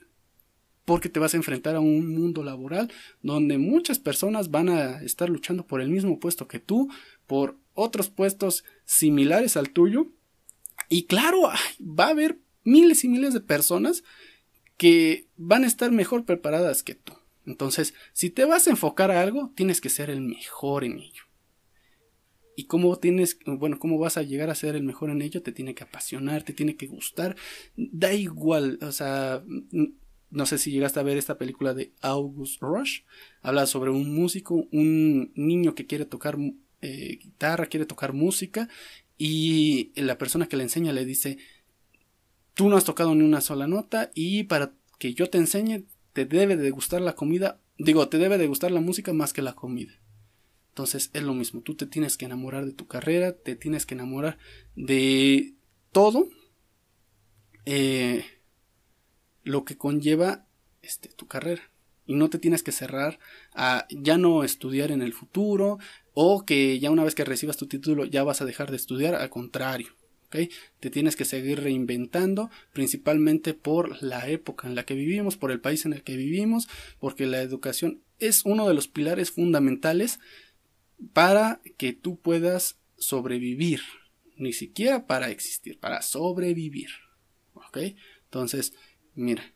porque 0.84 1.08
te 1.08 1.18
vas 1.18 1.34
a 1.34 1.36
enfrentar 1.36 1.74
a 1.74 1.80
un 1.80 2.14
mundo 2.14 2.42
laboral 2.42 2.92
donde 3.22 3.58
muchas 3.58 3.98
personas 3.98 4.50
van 4.50 4.68
a 4.68 5.02
estar 5.02 5.28
luchando 5.28 5.66
por 5.66 5.80
el 5.80 5.88
mismo 5.88 6.20
puesto 6.20 6.46
que 6.46 6.60
tú, 6.60 6.88
por 7.26 7.56
otros 7.72 8.10
puestos 8.10 8.64
similares 8.84 9.56
al 9.56 9.70
tuyo. 9.70 10.08
Y 10.88 11.04
claro, 11.04 11.50
va 11.80 12.06
a 12.06 12.10
haber 12.10 12.38
miles 12.62 13.04
y 13.04 13.08
miles 13.08 13.34
de 13.34 13.40
personas 13.40 14.04
que 14.76 15.26
van 15.36 15.64
a 15.64 15.66
estar 15.66 15.90
mejor 15.90 16.24
preparadas 16.24 16.82
que 16.82 16.94
tú. 16.94 17.14
Entonces, 17.46 17.94
si 18.12 18.30
te 18.30 18.44
vas 18.44 18.66
a 18.66 18.70
enfocar 18.70 19.10
a 19.10 19.20
algo, 19.20 19.52
tienes 19.54 19.80
que 19.80 19.90
ser 19.90 20.10
el 20.10 20.20
mejor 20.20 20.84
en 20.84 20.98
ello. 20.98 21.24
Y 22.56 22.64
cómo 22.64 22.96
tienes, 22.96 23.38
bueno, 23.46 23.78
cómo 23.78 23.98
vas 23.98 24.16
a 24.16 24.22
llegar 24.22 24.48
a 24.48 24.54
ser 24.54 24.76
el 24.76 24.84
mejor 24.84 25.10
en 25.10 25.22
ello, 25.22 25.42
te 25.42 25.52
tiene 25.52 25.74
que 25.74 25.84
apasionar, 25.84 26.44
te 26.44 26.52
tiene 26.52 26.76
que 26.76 26.86
gustar. 26.86 27.36
Da 27.76 28.12
igual, 28.12 28.78
o 28.80 28.92
sea, 28.92 29.42
no 30.30 30.46
sé 30.46 30.58
si 30.58 30.70
llegaste 30.70 31.00
a 31.00 31.04
ver 31.04 31.16
esta 31.16 31.36
película 31.36 31.74
de 31.74 31.92
August 32.00 32.60
Rush. 32.62 33.00
Habla 33.42 33.66
sobre 33.66 33.90
un 33.90 34.14
músico, 34.14 34.66
un 34.70 35.32
niño 35.34 35.74
que 35.74 35.86
quiere 35.86 36.04
tocar 36.04 36.38
eh, 36.80 37.18
guitarra, 37.20 37.66
quiere 37.66 37.86
tocar 37.86 38.12
música 38.12 38.68
y 39.16 39.92
la 39.94 40.18
persona 40.18 40.48
que 40.48 40.56
le 40.56 40.64
enseña 40.64 40.92
le 40.92 41.04
dice, 41.04 41.38
tú 42.54 42.68
no 42.68 42.76
has 42.76 42.84
tocado 42.84 43.14
ni 43.14 43.24
una 43.24 43.40
sola 43.40 43.66
nota 43.66 44.10
y 44.14 44.44
para 44.44 44.74
que 44.98 45.14
yo 45.14 45.30
te 45.30 45.38
enseñe 45.38 45.84
te 46.14 46.24
debe 46.24 46.56
de 46.56 46.70
gustar 46.70 47.02
la 47.02 47.14
comida, 47.14 47.60
digo, 47.76 48.08
te 48.08 48.16
debe 48.16 48.38
de 48.38 48.46
gustar 48.46 48.70
la 48.70 48.80
música 48.80 49.12
más 49.12 49.34
que 49.34 49.42
la 49.42 49.54
comida. 49.54 49.92
Entonces 50.70 51.10
es 51.12 51.22
lo 51.22 51.34
mismo, 51.34 51.60
tú 51.60 51.74
te 51.74 51.86
tienes 51.86 52.16
que 52.16 52.24
enamorar 52.24 52.64
de 52.64 52.72
tu 52.72 52.86
carrera, 52.86 53.36
te 53.36 53.56
tienes 53.56 53.84
que 53.84 53.94
enamorar 53.94 54.38
de 54.74 55.54
todo. 55.92 56.28
Eh, 57.66 58.24
lo 59.42 59.64
que 59.64 59.76
conlleva 59.76 60.46
este, 60.82 61.08
tu 61.08 61.26
carrera. 61.26 61.62
Y 62.06 62.14
no 62.14 62.28
te 62.28 62.38
tienes 62.38 62.62
que 62.62 62.72
cerrar 62.72 63.18
a 63.54 63.86
ya 63.90 64.18
no 64.18 64.44
estudiar 64.44 64.90
en 64.90 65.00
el 65.00 65.14
futuro 65.14 65.78
o 66.12 66.44
que 66.44 66.78
ya 66.78 66.90
una 66.90 67.04
vez 67.04 67.14
que 67.14 67.24
recibas 67.24 67.56
tu 67.56 67.66
título 67.66 68.04
ya 68.04 68.24
vas 68.24 68.42
a 68.42 68.44
dejar 68.44 68.70
de 68.70 68.76
estudiar, 68.76 69.14
al 69.14 69.30
contrario. 69.30 69.94
Te 70.80 70.90
tienes 70.90 71.16
que 71.16 71.24
seguir 71.24 71.60
reinventando, 71.60 72.50
principalmente 72.72 73.54
por 73.54 74.02
la 74.02 74.28
época 74.28 74.66
en 74.66 74.74
la 74.74 74.84
que 74.84 74.94
vivimos, 74.94 75.36
por 75.36 75.52
el 75.52 75.60
país 75.60 75.86
en 75.86 75.92
el 75.92 76.02
que 76.02 76.16
vivimos, 76.16 76.68
porque 76.98 77.26
la 77.26 77.40
educación 77.40 78.02
es 78.18 78.44
uno 78.44 78.66
de 78.66 78.74
los 78.74 78.88
pilares 78.88 79.30
fundamentales 79.30 80.18
para 81.12 81.60
que 81.76 81.92
tú 81.92 82.18
puedas 82.18 82.78
sobrevivir, 82.96 83.80
ni 84.36 84.52
siquiera 84.52 85.06
para 85.06 85.30
existir, 85.30 85.78
para 85.78 86.02
sobrevivir. 86.02 86.90
¿Ok? 87.54 87.78
Entonces, 88.24 88.74
mira, 89.14 89.54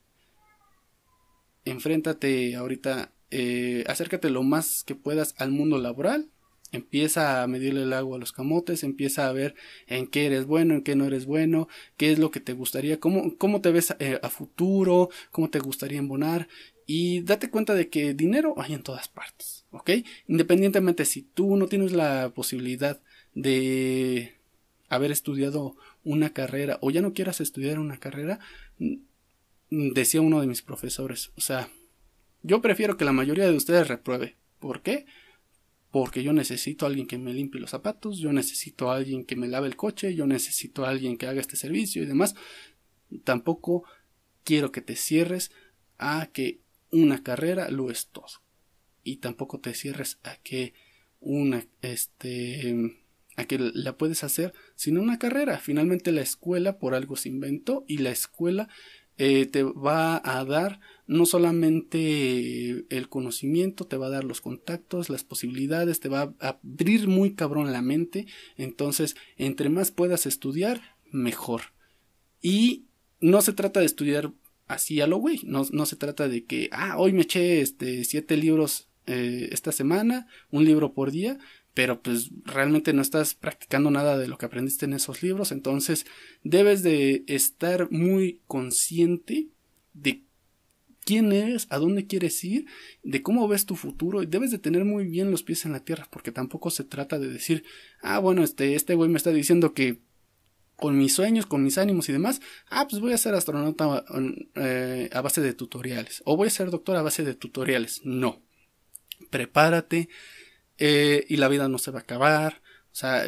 enfréntate 1.65 2.55
ahorita, 2.55 3.13
eh, 3.31 3.85
acércate 3.89 4.31
lo 4.31 4.43
más 4.45 4.85
que 4.85 4.95
puedas 4.95 5.35
al 5.39 5.51
mundo 5.51 5.79
laboral, 5.79 6.31
empieza 6.73 7.43
a 7.43 7.47
medirle 7.47 7.83
el 7.83 7.93
agua 7.93 8.17
a 8.17 8.21
los 8.21 8.33
camotes, 8.33 8.83
empieza 8.83 9.29
a 9.29 9.33
ver 9.33 9.55
en 9.87 10.07
qué 10.07 10.27
eres 10.27 10.47
bueno, 10.47 10.75
en 10.75 10.83
qué 10.83 10.97
no 10.97 11.05
eres 11.07 11.27
bueno, 11.27 11.69
qué 11.97 12.13
es 12.13 12.19
lo 12.19 12.31
que 12.31 12.41
te 12.41 12.53
gustaría, 12.53 13.01
cómo, 13.01 13.37
cómo 13.37 13.61
te 13.61 13.71
ves 13.71 13.95
eh, 13.99 14.19
a 14.23 14.29
futuro, 14.29 15.11
cómo 15.31 15.51
te 15.51 15.61
gustaría 15.61 15.99
embonar 15.99 16.49
y 16.87 17.21
date 17.21 17.51
cuenta 17.51 17.75
de 17.75 17.89
que 17.89 18.15
dinero 18.15 18.55
hay 18.59 18.75
en 18.75 18.83
todas 18.83 19.09
partes, 19.09 19.65
¿ok? 19.71 19.91
Independientemente 20.27 21.05
si 21.05 21.23
tú 21.23 21.57
no 21.57 21.67
tienes 21.67 21.93
la 21.93 22.33
posibilidad 22.35 23.01
de 23.35 24.35
haber 24.89 25.11
estudiado 25.11 25.77
una 26.05 26.33
carrera 26.33 26.79
o 26.81 26.91
ya 26.91 27.03
no 27.03 27.13
quieras 27.13 27.41
estudiar 27.41 27.79
una 27.79 27.99
carrera, 27.99 28.41
decía 29.71 30.21
uno 30.21 30.41
de 30.41 30.47
mis 30.47 30.63
profesores, 30.63 31.31
o 31.37 31.41
sea, 31.41 31.69
yo 32.43 32.63
prefiero 32.63 32.97
que 32.97 33.05
la 33.05 33.13
mayoría 33.13 33.47
de 33.47 33.57
ustedes 33.57 33.89
repruebe. 33.89 34.37
¿Por 34.59 34.83
qué? 34.83 35.07
Porque 35.91 36.23
yo 36.23 36.33
necesito 36.33 36.85
a 36.85 36.89
alguien 36.89 37.07
que 37.07 37.19
me 37.19 37.33
limpie 37.33 37.61
los 37.61 37.71
zapatos, 37.71 38.19
yo 38.19 38.33
necesito 38.33 38.91
a 38.91 38.97
alguien 38.97 39.25
que 39.25 39.37
me 39.37 39.49
lave 39.49 39.69
el 39.69 39.77
coche, 39.77 40.15
yo 40.15 40.27
necesito 40.27 40.85
a 40.85 40.91
alguien 40.91 41.17
que 41.17 41.27
haga 41.27 41.41
este 41.41 41.57
servicio 41.57 42.03
y 42.03 42.07
demás. 42.07 42.35
Tampoco 43.25 43.85
quiero 44.45 44.71
que 44.71 44.83
te 44.83 44.97
cierres 44.97 45.51
a 45.97 46.29
que 46.33 46.61
una 46.91 47.23
carrera 47.23 47.71
lo 47.71 47.91
es 47.91 48.09
todo. 48.09 48.43
Y 49.03 49.17
tampoco 49.17 49.61
te 49.61 49.75
cierres 49.75 50.19
a 50.23 50.37
que 50.37 50.75
una, 51.21 51.67
este, 51.83 52.99
a 53.37 53.45
que 53.45 53.59
la 53.59 53.97
puedes 53.97 54.25
hacer 54.25 54.53
sin 54.75 54.99
una 54.99 55.19
carrera. 55.19 55.59
Finalmente 55.59 56.13
la 56.13 56.21
escuela 56.21 56.79
por 56.79 56.95
algo 56.95 57.17
se 57.17 57.29
inventó 57.29 57.85
y 57.87 57.99
la 57.99 58.11
escuela 58.11 58.69
eh, 59.19 59.47
te 59.47 59.63
va 59.65 60.21
a 60.25 60.45
dar 60.45 60.81
no 61.07 61.27
solamente 61.27 62.87
el 62.89 63.09
conocimiento, 63.09 63.87
te 63.87 63.97
va 63.97 64.07
a 64.07 64.11
dar 64.11 64.25
los 64.25 64.41
contactos, 64.41 65.11
las 65.11 65.25
posibilidades, 65.25 66.01
te 66.01 66.09
va 66.09 66.35
a 66.41 66.59
abrir 66.63 67.09
muy 67.09 67.35
cabrón 67.35 67.73
la 67.73 67.83
mente. 67.83 68.27
Entonces, 68.57 69.17
entre 69.37 69.71
más 69.71 69.91
puedas 69.91 70.27
estudiar, 70.27 70.97
mejor. 71.11 71.63
Y 72.41 72.85
no 73.21 73.43
se 73.43 73.53
trata 73.53 73.81
de 73.81 73.87
estudiar 73.87 74.33
así 74.67 75.01
a 75.01 75.07
lo 75.07 75.17
güey, 75.17 75.41
no, 75.45 75.67
no, 75.73 75.87
se 75.87 75.97
trata 75.97 76.29
de 76.29 76.45
que, 76.45 76.69
ah, 76.73 76.99
hoy 76.99 77.13
me 77.13 77.23
eché 77.23 77.63
este, 77.63 78.05
siete 78.05 78.37
libros 78.37 78.89
eh, 79.07 79.49
esta 79.51 79.73
semana, 79.73 80.27
un 80.51 80.67
libro 80.67 80.93
por 80.93 81.11
día, 81.11 81.39
pero 81.75 82.03
pues 82.03 82.31
realmente 82.45 82.93
no 82.93 83.03
estás 83.03 83.35
practicando 83.35 83.91
nada 83.91 84.19
de 84.19 84.29
lo 84.29 84.39
que 84.39 84.47
aprendiste 84.47 84.85
en 84.87 84.95
esos 84.95 85.23
libros, 85.23 85.53
entonces 85.53 86.07
debes 86.43 86.83
de 86.83 87.25
estar 87.27 87.91
muy 87.91 88.41
consciente 88.47 89.49
de 89.93 90.25
quién 91.09 91.33
eres, 91.33 91.67
a 91.71 91.79
dónde 91.79 92.07
quieres 92.07 92.45
ir, 92.45 92.67
de 93.03 93.23
cómo 93.23 93.49
ves 93.49 93.65
tu 93.65 93.77
futuro 93.77 94.23
y 94.23 94.27
debes 94.27 94.51
de 94.51 94.59
tener 94.59 94.85
muy 94.85 95.07
bien 95.07 95.31
los 95.31 95.43
pies 95.43 95.65
en 95.65 95.73
la 95.73 95.83
tierra 95.83 96.07
porque 96.11 96.33
tampoco 96.33 96.71
se 96.71 96.85
trata 96.85 97.19
de 97.19 97.29
decir, 97.29 97.65
ah, 98.03 98.19
bueno, 98.19 98.45
este, 98.45 98.75
este 98.75 98.95
güey 98.95 99.09
me 99.09 99.17
está 99.17 99.31
diciendo 99.31 99.73
que 99.73 100.03
con 100.77 100.99
mis 100.99 101.15
sueños, 101.15 101.47
con 101.47 101.65
mis 101.65 101.79
ánimos 101.79 102.09
y 102.09 102.13
demás, 102.13 102.43
ah, 102.69 102.87
pues 102.89 103.01
voy 103.01 103.13
a 103.13 103.19
ser 103.19 103.35
astronauta 103.35 104.05
eh, 104.55 105.09
a 105.13 105.21
base 105.23 105.41
de 105.41 105.55
tutoriales 105.55 106.23
o 106.27 106.37
voy 106.37 106.49
a 106.49 106.51
ser 106.51 106.71
doctor 106.71 106.97
a 106.97 107.03
base 107.03 107.25
de 107.25 107.35
tutoriales. 107.35 108.03
No, 108.05 108.43
prepárate 109.31 110.11
eh, 110.79 111.27
y 111.29 111.37
la 111.37 111.49
vida 111.49 111.69
no 111.69 111.79
se 111.79 111.91
va 111.91 112.01
a 112.01 112.03
acabar. 112.03 112.63
O 112.93 112.95
sea, 112.95 113.25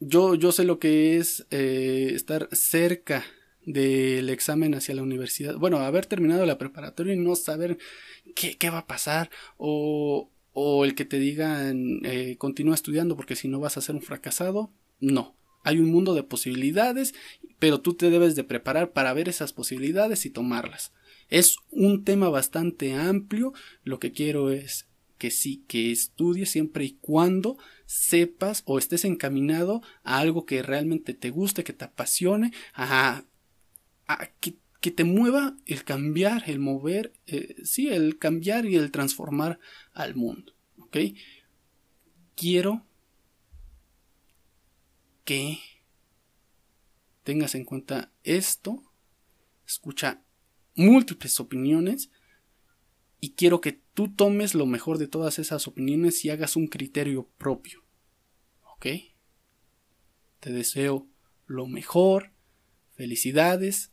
yo, 0.00 0.34
yo 0.34 0.52
sé 0.52 0.64
lo 0.64 0.78
que 0.78 1.16
es 1.16 1.46
eh, 1.50 2.12
estar 2.14 2.48
cerca 2.52 3.24
del 3.66 4.30
examen 4.30 4.74
hacia 4.74 4.94
la 4.94 5.02
universidad. 5.02 5.56
Bueno, 5.56 5.78
haber 5.78 6.06
terminado 6.06 6.46
la 6.46 6.58
preparatoria 6.58 7.14
y 7.14 7.18
no 7.18 7.36
saber 7.36 7.78
qué, 8.34 8.56
qué 8.56 8.70
va 8.70 8.78
a 8.78 8.86
pasar 8.86 9.30
o, 9.58 10.30
o, 10.52 10.84
el 10.84 10.94
que 10.94 11.04
te 11.04 11.18
digan 11.18 12.00
eh, 12.04 12.36
continúa 12.38 12.74
estudiando 12.74 13.14
porque 13.14 13.36
si 13.36 13.46
no 13.46 13.60
vas 13.60 13.76
a 13.76 13.82
ser 13.82 13.94
un 13.94 14.02
fracasado. 14.02 14.70
No, 15.00 15.36
hay 15.64 15.78
un 15.78 15.90
mundo 15.90 16.14
de 16.14 16.22
posibilidades, 16.22 17.14
pero 17.58 17.80
tú 17.80 17.94
te 17.94 18.10
debes 18.10 18.36
de 18.36 18.44
preparar 18.44 18.92
para 18.92 19.12
ver 19.12 19.28
esas 19.28 19.52
posibilidades 19.52 20.24
y 20.24 20.30
tomarlas. 20.30 20.92
Es 21.28 21.56
un 21.70 22.04
tema 22.04 22.30
bastante 22.30 22.94
amplio, 22.94 23.52
lo 23.84 24.00
que 24.00 24.12
quiero 24.12 24.50
es 24.50 24.87
que 25.18 25.30
sí, 25.30 25.64
que 25.68 25.92
estudies 25.92 26.50
siempre 26.50 26.84
y 26.84 26.92
cuando 26.92 27.58
sepas 27.86 28.62
o 28.64 28.78
estés 28.78 29.04
encaminado 29.04 29.82
a 30.04 30.18
algo 30.18 30.46
que 30.46 30.62
realmente 30.62 31.12
te 31.12 31.30
guste, 31.30 31.64
que 31.64 31.72
te 31.72 31.84
apasione, 31.84 32.52
a 32.74 33.24
que, 34.40 34.56
te 34.90 35.04
mueva 35.04 35.56
el 35.66 35.84
cambiar, 35.84 36.48
el 36.48 36.60
mover, 36.60 37.12
eh, 37.26 37.56
sí, 37.64 37.88
el 37.88 38.18
cambiar 38.18 38.64
y 38.64 38.76
el 38.76 38.90
transformar 38.90 39.58
al 39.92 40.14
mundo. 40.14 40.54
¿Ok? 40.78 40.96
Quiero 42.34 42.86
que 45.24 45.58
tengas 47.22 47.54
en 47.54 47.66
cuenta 47.66 48.10
esto, 48.22 48.82
escucha 49.66 50.22
múltiples 50.74 51.38
opiniones 51.40 52.10
y 53.20 53.30
quiero 53.30 53.60
que 53.60 53.80
tú 53.94 54.08
tomes 54.08 54.54
lo 54.54 54.66
mejor 54.66 54.98
de 54.98 55.08
todas 55.08 55.38
esas 55.38 55.66
opiniones 55.66 56.24
y 56.24 56.30
hagas 56.30 56.56
un 56.56 56.68
criterio 56.68 57.28
propio. 57.38 57.82
¿Ok? 58.74 58.86
Te 60.40 60.52
deseo 60.52 61.06
lo 61.46 61.66
mejor, 61.66 62.32
felicidades 62.94 63.90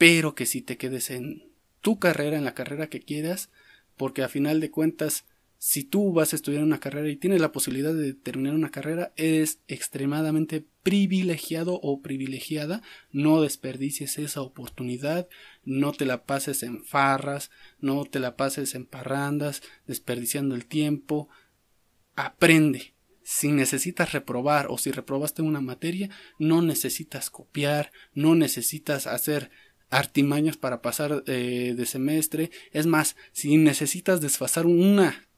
Espero 0.00 0.34
que 0.34 0.46
si 0.46 0.62
te 0.62 0.78
quedes 0.78 1.10
en 1.10 1.52
tu 1.82 1.98
carrera, 1.98 2.38
en 2.38 2.44
la 2.44 2.54
carrera 2.54 2.88
que 2.88 3.02
quieras, 3.02 3.50
porque 3.98 4.22
a 4.22 4.30
final 4.30 4.58
de 4.58 4.70
cuentas, 4.70 5.26
si 5.58 5.84
tú 5.84 6.14
vas 6.14 6.32
a 6.32 6.36
estudiar 6.36 6.62
una 6.62 6.80
carrera 6.80 7.10
y 7.10 7.16
tienes 7.16 7.42
la 7.42 7.52
posibilidad 7.52 7.92
de 7.92 8.14
terminar 8.14 8.54
una 8.54 8.70
carrera, 8.70 9.12
eres 9.16 9.60
extremadamente 9.68 10.64
privilegiado 10.82 11.74
o 11.74 12.00
privilegiada. 12.00 12.82
No 13.10 13.40
desperdicies 13.40 14.18
esa 14.18 14.42
oportunidad, 14.42 15.28
no 15.64 15.92
te 15.92 16.06
la 16.06 16.24
pases 16.24 16.62
en 16.62 16.84
farras, 16.84 17.50
no 17.80 18.04
te 18.04 18.18
la 18.18 18.36
pases 18.36 18.74
en 18.74 18.86
parrandas, 18.86 19.62
desperdiciando 19.86 20.54
el 20.54 20.66
tiempo. 20.66 21.28
Aprende. 22.16 22.94
Si 23.22 23.52
necesitas 23.52 24.12
reprobar 24.12 24.66
o 24.70 24.78
si 24.78 24.90
reprobaste 24.90 25.42
una 25.42 25.60
materia, 25.60 26.10
no 26.38 26.62
necesitas 26.62 27.30
copiar, 27.30 27.92
no 28.12 28.34
necesitas 28.34 29.06
hacer 29.06 29.50
artimañas 29.90 30.56
para 30.56 30.82
pasar 30.82 31.22
eh, 31.26 31.74
de 31.76 31.86
semestre. 31.86 32.50
Es 32.72 32.86
más, 32.86 33.16
si 33.32 33.56
necesitas 33.56 34.20
desfasar 34.20 34.66
una 34.66 35.28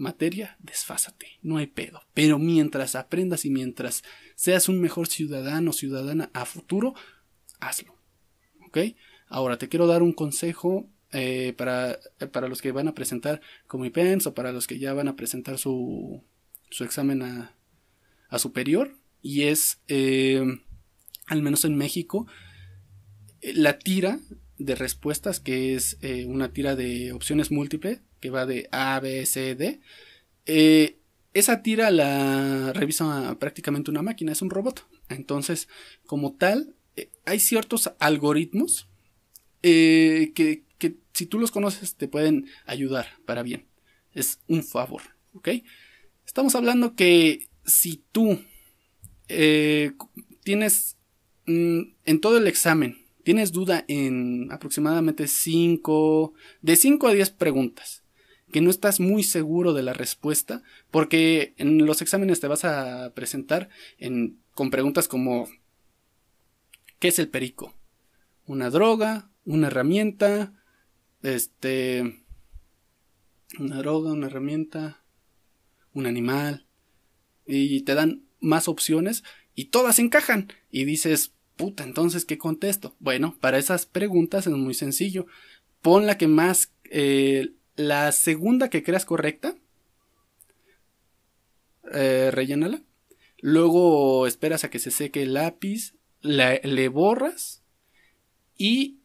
materia, 0.00 0.56
desfásate, 0.60 1.38
no 1.42 1.58
hay 1.58 1.66
pedo. 1.66 2.00
Pero 2.14 2.38
mientras 2.38 2.94
aprendas 2.94 3.44
y 3.44 3.50
mientras 3.50 4.02
seas 4.34 4.68
un 4.68 4.80
mejor 4.80 5.08
ciudadano 5.08 5.70
o 5.70 5.74
ciudadana 5.74 6.30
a 6.32 6.44
futuro, 6.44 6.94
hazlo. 7.60 7.94
¿Ok? 8.66 8.78
Ahora 9.28 9.58
te 9.58 9.68
quiero 9.68 9.86
dar 9.86 10.02
un 10.02 10.12
consejo 10.12 10.88
eh, 11.12 11.54
para, 11.56 11.98
para, 12.32 12.48
los 12.48 12.62
que 12.62 12.72
van 12.72 12.88
a 12.88 12.94
presentar 12.94 13.40
como 13.66 13.84
IPENS 13.84 14.26
o 14.26 14.34
para 14.34 14.52
los 14.52 14.66
que 14.66 14.78
ya 14.78 14.94
van 14.94 15.08
a 15.08 15.16
presentar 15.16 15.58
su, 15.58 16.24
su 16.70 16.84
examen 16.84 17.22
a, 17.22 17.54
a 18.28 18.38
superior. 18.38 18.96
Y 19.22 19.42
es, 19.42 19.80
eh, 19.88 20.42
al 21.26 21.42
menos 21.42 21.64
en 21.64 21.76
México, 21.76 22.26
la 23.42 23.78
tira 23.78 24.18
de 24.58 24.74
respuestas, 24.74 25.40
que 25.40 25.74
es 25.74 25.98
eh, 26.02 26.26
una 26.26 26.52
tira 26.52 26.76
de 26.76 27.12
opciones 27.12 27.50
múltiples, 27.50 28.00
que 28.20 28.30
va 28.30 28.46
de 28.46 28.68
A, 28.70 29.00
B, 29.00 29.26
C, 29.26 29.54
D. 29.54 29.80
Eh, 30.46 30.98
esa 31.32 31.62
tira 31.62 31.90
la 31.90 32.72
revisa 32.72 33.36
prácticamente 33.38 33.90
una 33.90 34.02
máquina, 34.02 34.32
es 34.32 34.42
un 34.42 34.50
robot. 34.50 34.86
Entonces, 35.08 35.68
como 36.06 36.34
tal, 36.34 36.74
eh, 36.96 37.10
hay 37.24 37.40
ciertos 37.40 37.92
algoritmos 37.98 38.88
que, 39.62 40.32
que, 40.78 40.96
si 41.12 41.26
tú 41.26 41.38
los 41.38 41.50
conoces 41.50 41.96
te 41.96 42.08
pueden 42.08 42.46
ayudar 42.64 43.06
para 43.26 43.42
bien. 43.42 43.66
Es 44.12 44.40
un 44.48 44.64
favor. 44.64 45.02
Estamos 46.26 46.54
hablando 46.54 46.94
que 46.96 47.48
si 47.64 48.02
tú 48.10 48.40
tienes 50.42 50.96
mm, 51.46 51.80
en 52.04 52.20
todo 52.20 52.38
el 52.38 52.46
examen 52.46 53.00
tienes 53.22 53.52
duda 53.52 53.84
en 53.88 54.50
aproximadamente 54.50 55.28
5, 55.28 56.32
de 56.62 56.76
5 56.76 57.08
a 57.08 57.12
10 57.12 57.30
preguntas, 57.30 57.99
que 58.50 58.60
no 58.60 58.70
estás 58.70 59.00
muy 59.00 59.22
seguro 59.22 59.72
de 59.72 59.82
la 59.82 59.92
respuesta, 59.92 60.62
porque 60.90 61.54
en 61.56 61.86
los 61.86 62.02
exámenes 62.02 62.40
te 62.40 62.48
vas 62.48 62.64
a 62.64 63.12
presentar 63.14 63.68
con 64.54 64.70
preguntas 64.70 65.08
como 65.08 65.48
¿qué 66.98 67.08
es 67.08 67.18
el 67.18 67.28
perico? 67.28 67.74
¿Una 68.46 68.70
droga? 68.70 69.30
¿Una 69.44 69.68
herramienta? 69.68 70.52
Este... 71.22 72.24
Una 73.58 73.78
droga, 73.78 74.12
una 74.12 74.28
herramienta, 74.28 75.02
un 75.92 76.06
animal. 76.06 76.66
Y 77.46 77.80
te 77.80 77.94
dan 77.94 78.22
más 78.38 78.68
opciones 78.68 79.24
y 79.56 79.66
todas 79.66 79.98
encajan. 79.98 80.52
Y 80.70 80.84
dices, 80.84 81.32
puta, 81.56 81.84
entonces, 81.84 82.24
¿qué 82.24 82.38
contesto? 82.38 82.94
Bueno, 83.00 83.36
para 83.40 83.58
esas 83.58 83.86
preguntas 83.86 84.46
es 84.46 84.52
muy 84.52 84.74
sencillo. 84.74 85.26
Pon 85.82 86.06
la 86.06 86.16
que 86.16 86.28
más, 86.28 86.72
eh, 86.84 87.52
la 87.80 88.12
segunda 88.12 88.68
que 88.68 88.82
creas 88.82 89.04
correcta, 89.04 89.56
eh, 91.92 92.30
rellénala. 92.32 92.82
Luego 93.40 94.26
esperas 94.26 94.64
a 94.64 94.70
que 94.70 94.78
se 94.78 94.90
seque 94.90 95.22
el 95.22 95.34
lápiz, 95.34 95.94
le 96.20 96.88
borras 96.88 97.62
y 98.58 98.98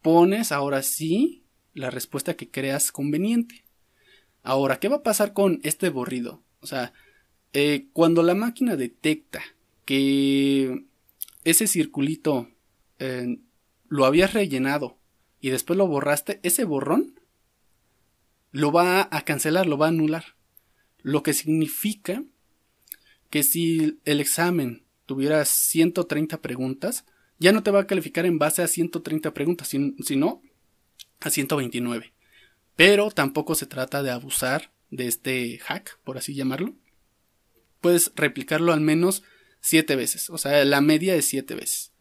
pones 0.00 0.50
ahora 0.50 0.82
sí 0.82 1.44
la 1.74 1.90
respuesta 1.90 2.34
que 2.34 2.50
creas 2.50 2.90
conveniente. 2.90 3.64
Ahora, 4.42 4.80
¿qué 4.80 4.88
va 4.88 4.96
a 4.96 5.02
pasar 5.02 5.34
con 5.34 5.60
este 5.62 5.90
borrido? 5.90 6.42
O 6.60 6.66
sea, 6.66 6.92
eh, 7.52 7.88
cuando 7.92 8.22
la 8.22 8.34
máquina 8.34 8.76
detecta 8.76 9.42
que 9.84 10.86
ese 11.44 11.66
circulito 11.66 12.48
eh, 12.98 13.38
lo 13.88 14.06
habías 14.06 14.32
rellenado 14.32 14.96
y 15.40 15.50
después 15.50 15.76
lo 15.76 15.86
borraste, 15.86 16.40
ese 16.42 16.64
borrón 16.64 17.11
lo 18.52 18.70
va 18.70 19.08
a 19.10 19.24
cancelar, 19.24 19.66
lo 19.66 19.78
va 19.78 19.86
a 19.86 19.88
anular. 19.88 20.36
Lo 21.00 21.22
que 21.22 21.32
significa 21.32 22.22
que 23.30 23.42
si 23.42 23.98
el 24.04 24.20
examen 24.20 24.84
tuviera 25.06 25.44
130 25.44 26.40
preguntas, 26.40 27.06
ya 27.38 27.50
no 27.50 27.62
te 27.62 27.70
va 27.70 27.80
a 27.80 27.86
calificar 27.86 28.26
en 28.26 28.38
base 28.38 28.62
a 28.62 28.68
130 28.68 29.34
preguntas, 29.34 29.68
sino 29.68 30.42
a 31.20 31.30
129. 31.30 32.12
Pero 32.76 33.10
tampoco 33.10 33.54
se 33.54 33.66
trata 33.66 34.02
de 34.02 34.10
abusar 34.10 34.70
de 34.90 35.08
este 35.08 35.58
hack, 35.58 35.98
por 36.04 36.18
así 36.18 36.34
llamarlo. 36.34 36.74
Puedes 37.80 38.12
replicarlo 38.14 38.72
al 38.72 38.80
menos 38.80 39.24
siete 39.60 39.96
veces. 39.96 40.30
O 40.30 40.38
sea, 40.38 40.64
la 40.64 40.80
media 40.80 41.14
es 41.14 41.26
siete 41.26 41.54
veces. 41.54 41.91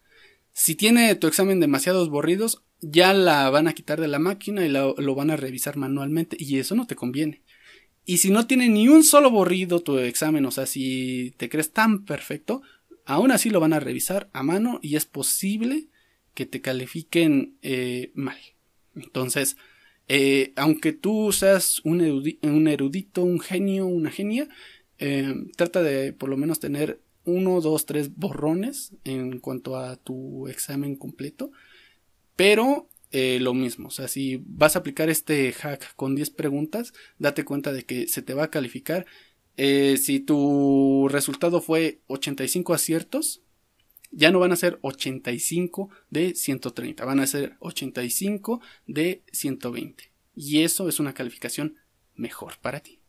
Si 0.53 0.75
tiene 0.75 1.15
tu 1.15 1.27
examen 1.27 1.59
demasiados 1.59 2.09
borridos, 2.09 2.63
ya 2.81 3.13
la 3.13 3.49
van 3.49 3.67
a 3.67 3.73
quitar 3.73 4.01
de 4.01 4.07
la 4.07 4.19
máquina 4.19 4.65
y 4.65 4.69
lo 4.69 5.15
van 5.15 5.31
a 5.31 5.37
revisar 5.37 5.77
manualmente 5.77 6.35
y 6.39 6.57
eso 6.59 6.75
no 6.75 6.87
te 6.87 6.95
conviene. 6.95 7.41
Y 8.05 8.17
si 8.17 8.31
no 8.31 8.47
tiene 8.47 8.67
ni 8.67 8.87
un 8.87 9.03
solo 9.03 9.29
borrido 9.29 9.81
tu 9.81 9.99
examen, 9.99 10.45
o 10.45 10.51
sea, 10.51 10.65
si 10.65 11.33
te 11.37 11.49
crees 11.49 11.71
tan 11.71 12.03
perfecto, 12.05 12.61
aún 13.05 13.31
así 13.31 13.49
lo 13.49 13.59
van 13.59 13.73
a 13.73 13.79
revisar 13.79 14.29
a 14.33 14.43
mano 14.43 14.79
y 14.81 14.95
es 14.95 15.05
posible 15.05 15.87
que 16.33 16.45
te 16.45 16.61
califiquen 16.61 17.57
eh, 17.61 18.11
mal. 18.15 18.37
Entonces, 18.95 19.57
eh, 20.07 20.53
aunque 20.55 20.93
tú 20.93 21.31
seas 21.31 21.81
un, 21.83 22.01
erudito, 22.01 23.23
un 23.23 23.39
genio, 23.39 23.85
una 23.85 24.11
genia, 24.11 24.49
eh, 24.97 25.33
trata 25.55 25.83
de 25.83 26.13
por 26.13 26.29
lo 26.29 26.37
menos 26.37 26.59
tener 26.59 26.99
uno, 27.25 27.61
dos, 27.61 27.85
tres 27.85 28.15
borrones 28.15 28.93
en 29.03 29.39
cuanto 29.39 29.77
a 29.77 29.95
tu 29.97 30.47
examen 30.47 30.95
completo. 30.95 31.51
Pero 32.35 32.87
lo 33.11 33.53
mismo, 33.53 33.89
o 33.89 33.91
sea, 33.91 34.07
si 34.07 34.41
vas 34.45 34.75
a 34.75 34.79
aplicar 34.79 35.09
este 35.09 35.51
hack 35.51 35.95
con 35.95 36.15
10 36.15 36.29
preguntas, 36.31 36.93
date 37.19 37.43
cuenta 37.43 37.73
de 37.73 37.83
que 37.83 38.07
se 38.07 38.21
te 38.21 38.33
va 38.33 38.45
a 38.45 38.51
calificar. 38.51 39.05
si 39.57 40.19
tu 40.21 41.07
resultado 41.09 41.61
fue 41.61 41.99
85 42.07 42.73
aciertos, 42.73 43.41
ya 44.11 44.31
no 44.31 44.39
van 44.39 44.51
a 44.51 44.57
ser 44.57 44.77
85 44.81 45.89
de 46.09 46.35
130, 46.35 47.05
van 47.05 47.19
a 47.19 47.27
ser 47.27 47.55
85 47.59 48.61
de 48.87 49.23
120. 49.31 50.11
Y 50.35 50.63
eso 50.63 50.89
es 50.89 50.99
una 50.99 51.13
calificación 51.13 51.77
mejor 52.15 52.53
para 52.61 52.81
ti. 52.81 52.99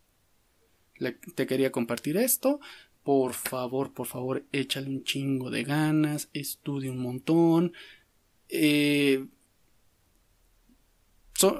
te 1.35 1.47
quería 1.47 1.71
compartir 1.71 2.17
esto. 2.17 2.59
Por 3.03 3.33
favor, 3.33 3.93
por 3.93 4.07
favor, 4.07 4.45
échale 4.51 4.89
un 4.89 5.03
chingo 5.03 5.49
de 5.49 5.63
ganas, 5.63 6.29
estudia 6.33 6.91
un 6.91 6.99
montón. 6.99 7.73
Eh, 8.47 9.25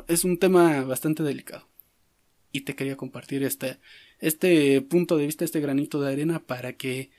es 0.07 0.23
un 0.23 0.37
tema 0.39 0.81
bastante 0.83 1.23
delicado. 1.23 1.67
Y 2.51 2.61
te 2.61 2.75
quería 2.75 2.95
compartir 2.95 3.43
este, 3.43 3.79
este 4.19 4.81
punto 4.81 5.17
de 5.17 5.25
vista, 5.25 5.43
este 5.43 5.59
granito 5.59 5.99
de 5.99 6.13
arena 6.13 6.45
para 6.45 6.73
que 6.77 7.09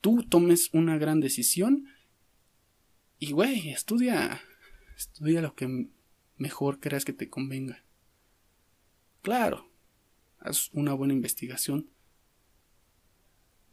tú 0.00 0.22
tomes 0.22 0.70
una 0.72 0.96
gran 0.96 1.20
decisión 1.20 1.88
y, 3.18 3.32
güey, 3.32 3.70
estudia, 3.70 4.40
estudia 4.96 5.42
lo 5.42 5.54
que 5.54 5.88
mejor 6.36 6.78
creas 6.78 7.04
que 7.04 7.12
te 7.12 7.28
convenga. 7.28 7.84
Claro, 9.22 9.68
haz 10.38 10.70
una 10.72 10.94
buena 10.94 11.14
investigación 11.14 11.90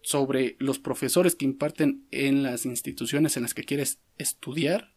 sobre 0.05 0.55
los 0.59 0.77
profesores 0.77 1.35
que 1.35 1.45
imparten 1.45 2.05
en 2.11 2.43
las 2.43 2.65
instituciones 2.65 3.35
en 3.35 3.43
las 3.43 3.55
que 3.55 3.63
quieres 3.63 3.97
estudiar. 4.19 4.93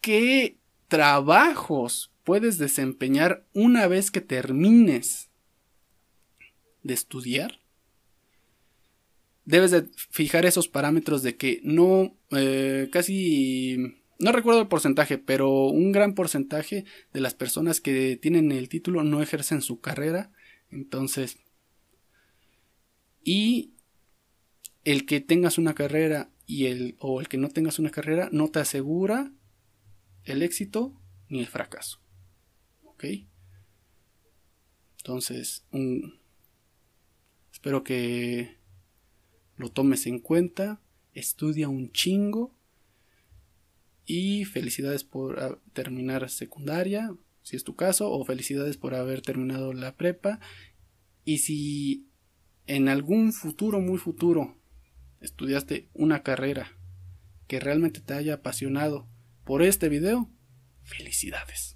¿Qué 0.00 0.56
trabajos 0.88 2.10
puedes 2.24 2.56
desempeñar 2.58 3.44
una 3.52 3.86
vez 3.86 4.10
que 4.10 4.22
termines 4.22 5.28
de 6.82 6.94
estudiar? 6.94 7.60
debes 9.44 9.70
de 9.70 9.86
fijar 10.10 10.46
esos 10.46 10.68
parámetros 10.68 11.22
de 11.22 11.36
que 11.36 11.60
no, 11.62 12.16
eh, 12.30 12.88
casi, 12.90 13.76
no 14.18 14.32
recuerdo 14.32 14.62
el 14.62 14.68
porcentaje, 14.68 15.18
pero 15.18 15.66
un 15.66 15.92
gran 15.92 16.14
porcentaje 16.14 16.84
de 17.12 17.20
las 17.20 17.34
personas 17.34 17.80
que 17.80 18.16
tienen 18.16 18.52
el 18.52 18.68
título 18.68 19.04
no 19.04 19.22
ejercen 19.22 19.62
su 19.62 19.80
carrera. 19.80 20.30
Entonces, 20.70 21.38
y 23.24 23.72
el 24.84 25.06
que 25.06 25.20
tengas 25.20 25.58
una 25.58 25.74
carrera 25.74 26.30
y 26.46 26.66
el, 26.66 26.96
o 26.98 27.20
el 27.20 27.28
que 27.28 27.38
no 27.38 27.48
tengas 27.48 27.78
una 27.78 27.90
carrera 27.90 28.28
no 28.30 28.50
te 28.50 28.60
asegura 28.60 29.32
el 30.24 30.42
éxito 30.42 30.94
ni 31.28 31.40
el 31.40 31.46
fracaso. 31.46 32.00
¿Ok? 32.84 33.04
Entonces, 34.98 35.64
espero 37.52 37.82
que 37.82 38.56
lo 39.56 39.70
tomes 39.70 40.06
en 40.06 40.18
cuenta, 40.18 40.80
estudia 41.12 41.68
un 41.68 41.92
chingo 41.92 42.54
y 44.06 44.44
felicidades 44.44 45.04
por 45.04 45.62
terminar 45.72 46.28
secundaria, 46.30 47.14
si 47.42 47.56
es 47.56 47.64
tu 47.64 47.74
caso, 47.76 48.10
o 48.10 48.24
felicidades 48.24 48.76
por 48.76 48.94
haber 48.94 49.20
terminado 49.22 49.72
la 49.72 49.94
prepa. 49.96 50.40
Y 51.24 51.38
si 51.38 52.06
en 52.66 52.88
algún 52.88 53.32
futuro, 53.32 53.80
muy 53.80 53.98
futuro, 53.98 54.56
estudiaste 55.20 55.88
una 55.94 56.22
carrera 56.22 56.72
que 57.46 57.60
realmente 57.60 58.00
te 58.00 58.14
haya 58.14 58.34
apasionado 58.34 59.06
por 59.44 59.62
este 59.62 59.88
video, 59.88 60.30
felicidades. 60.82 61.73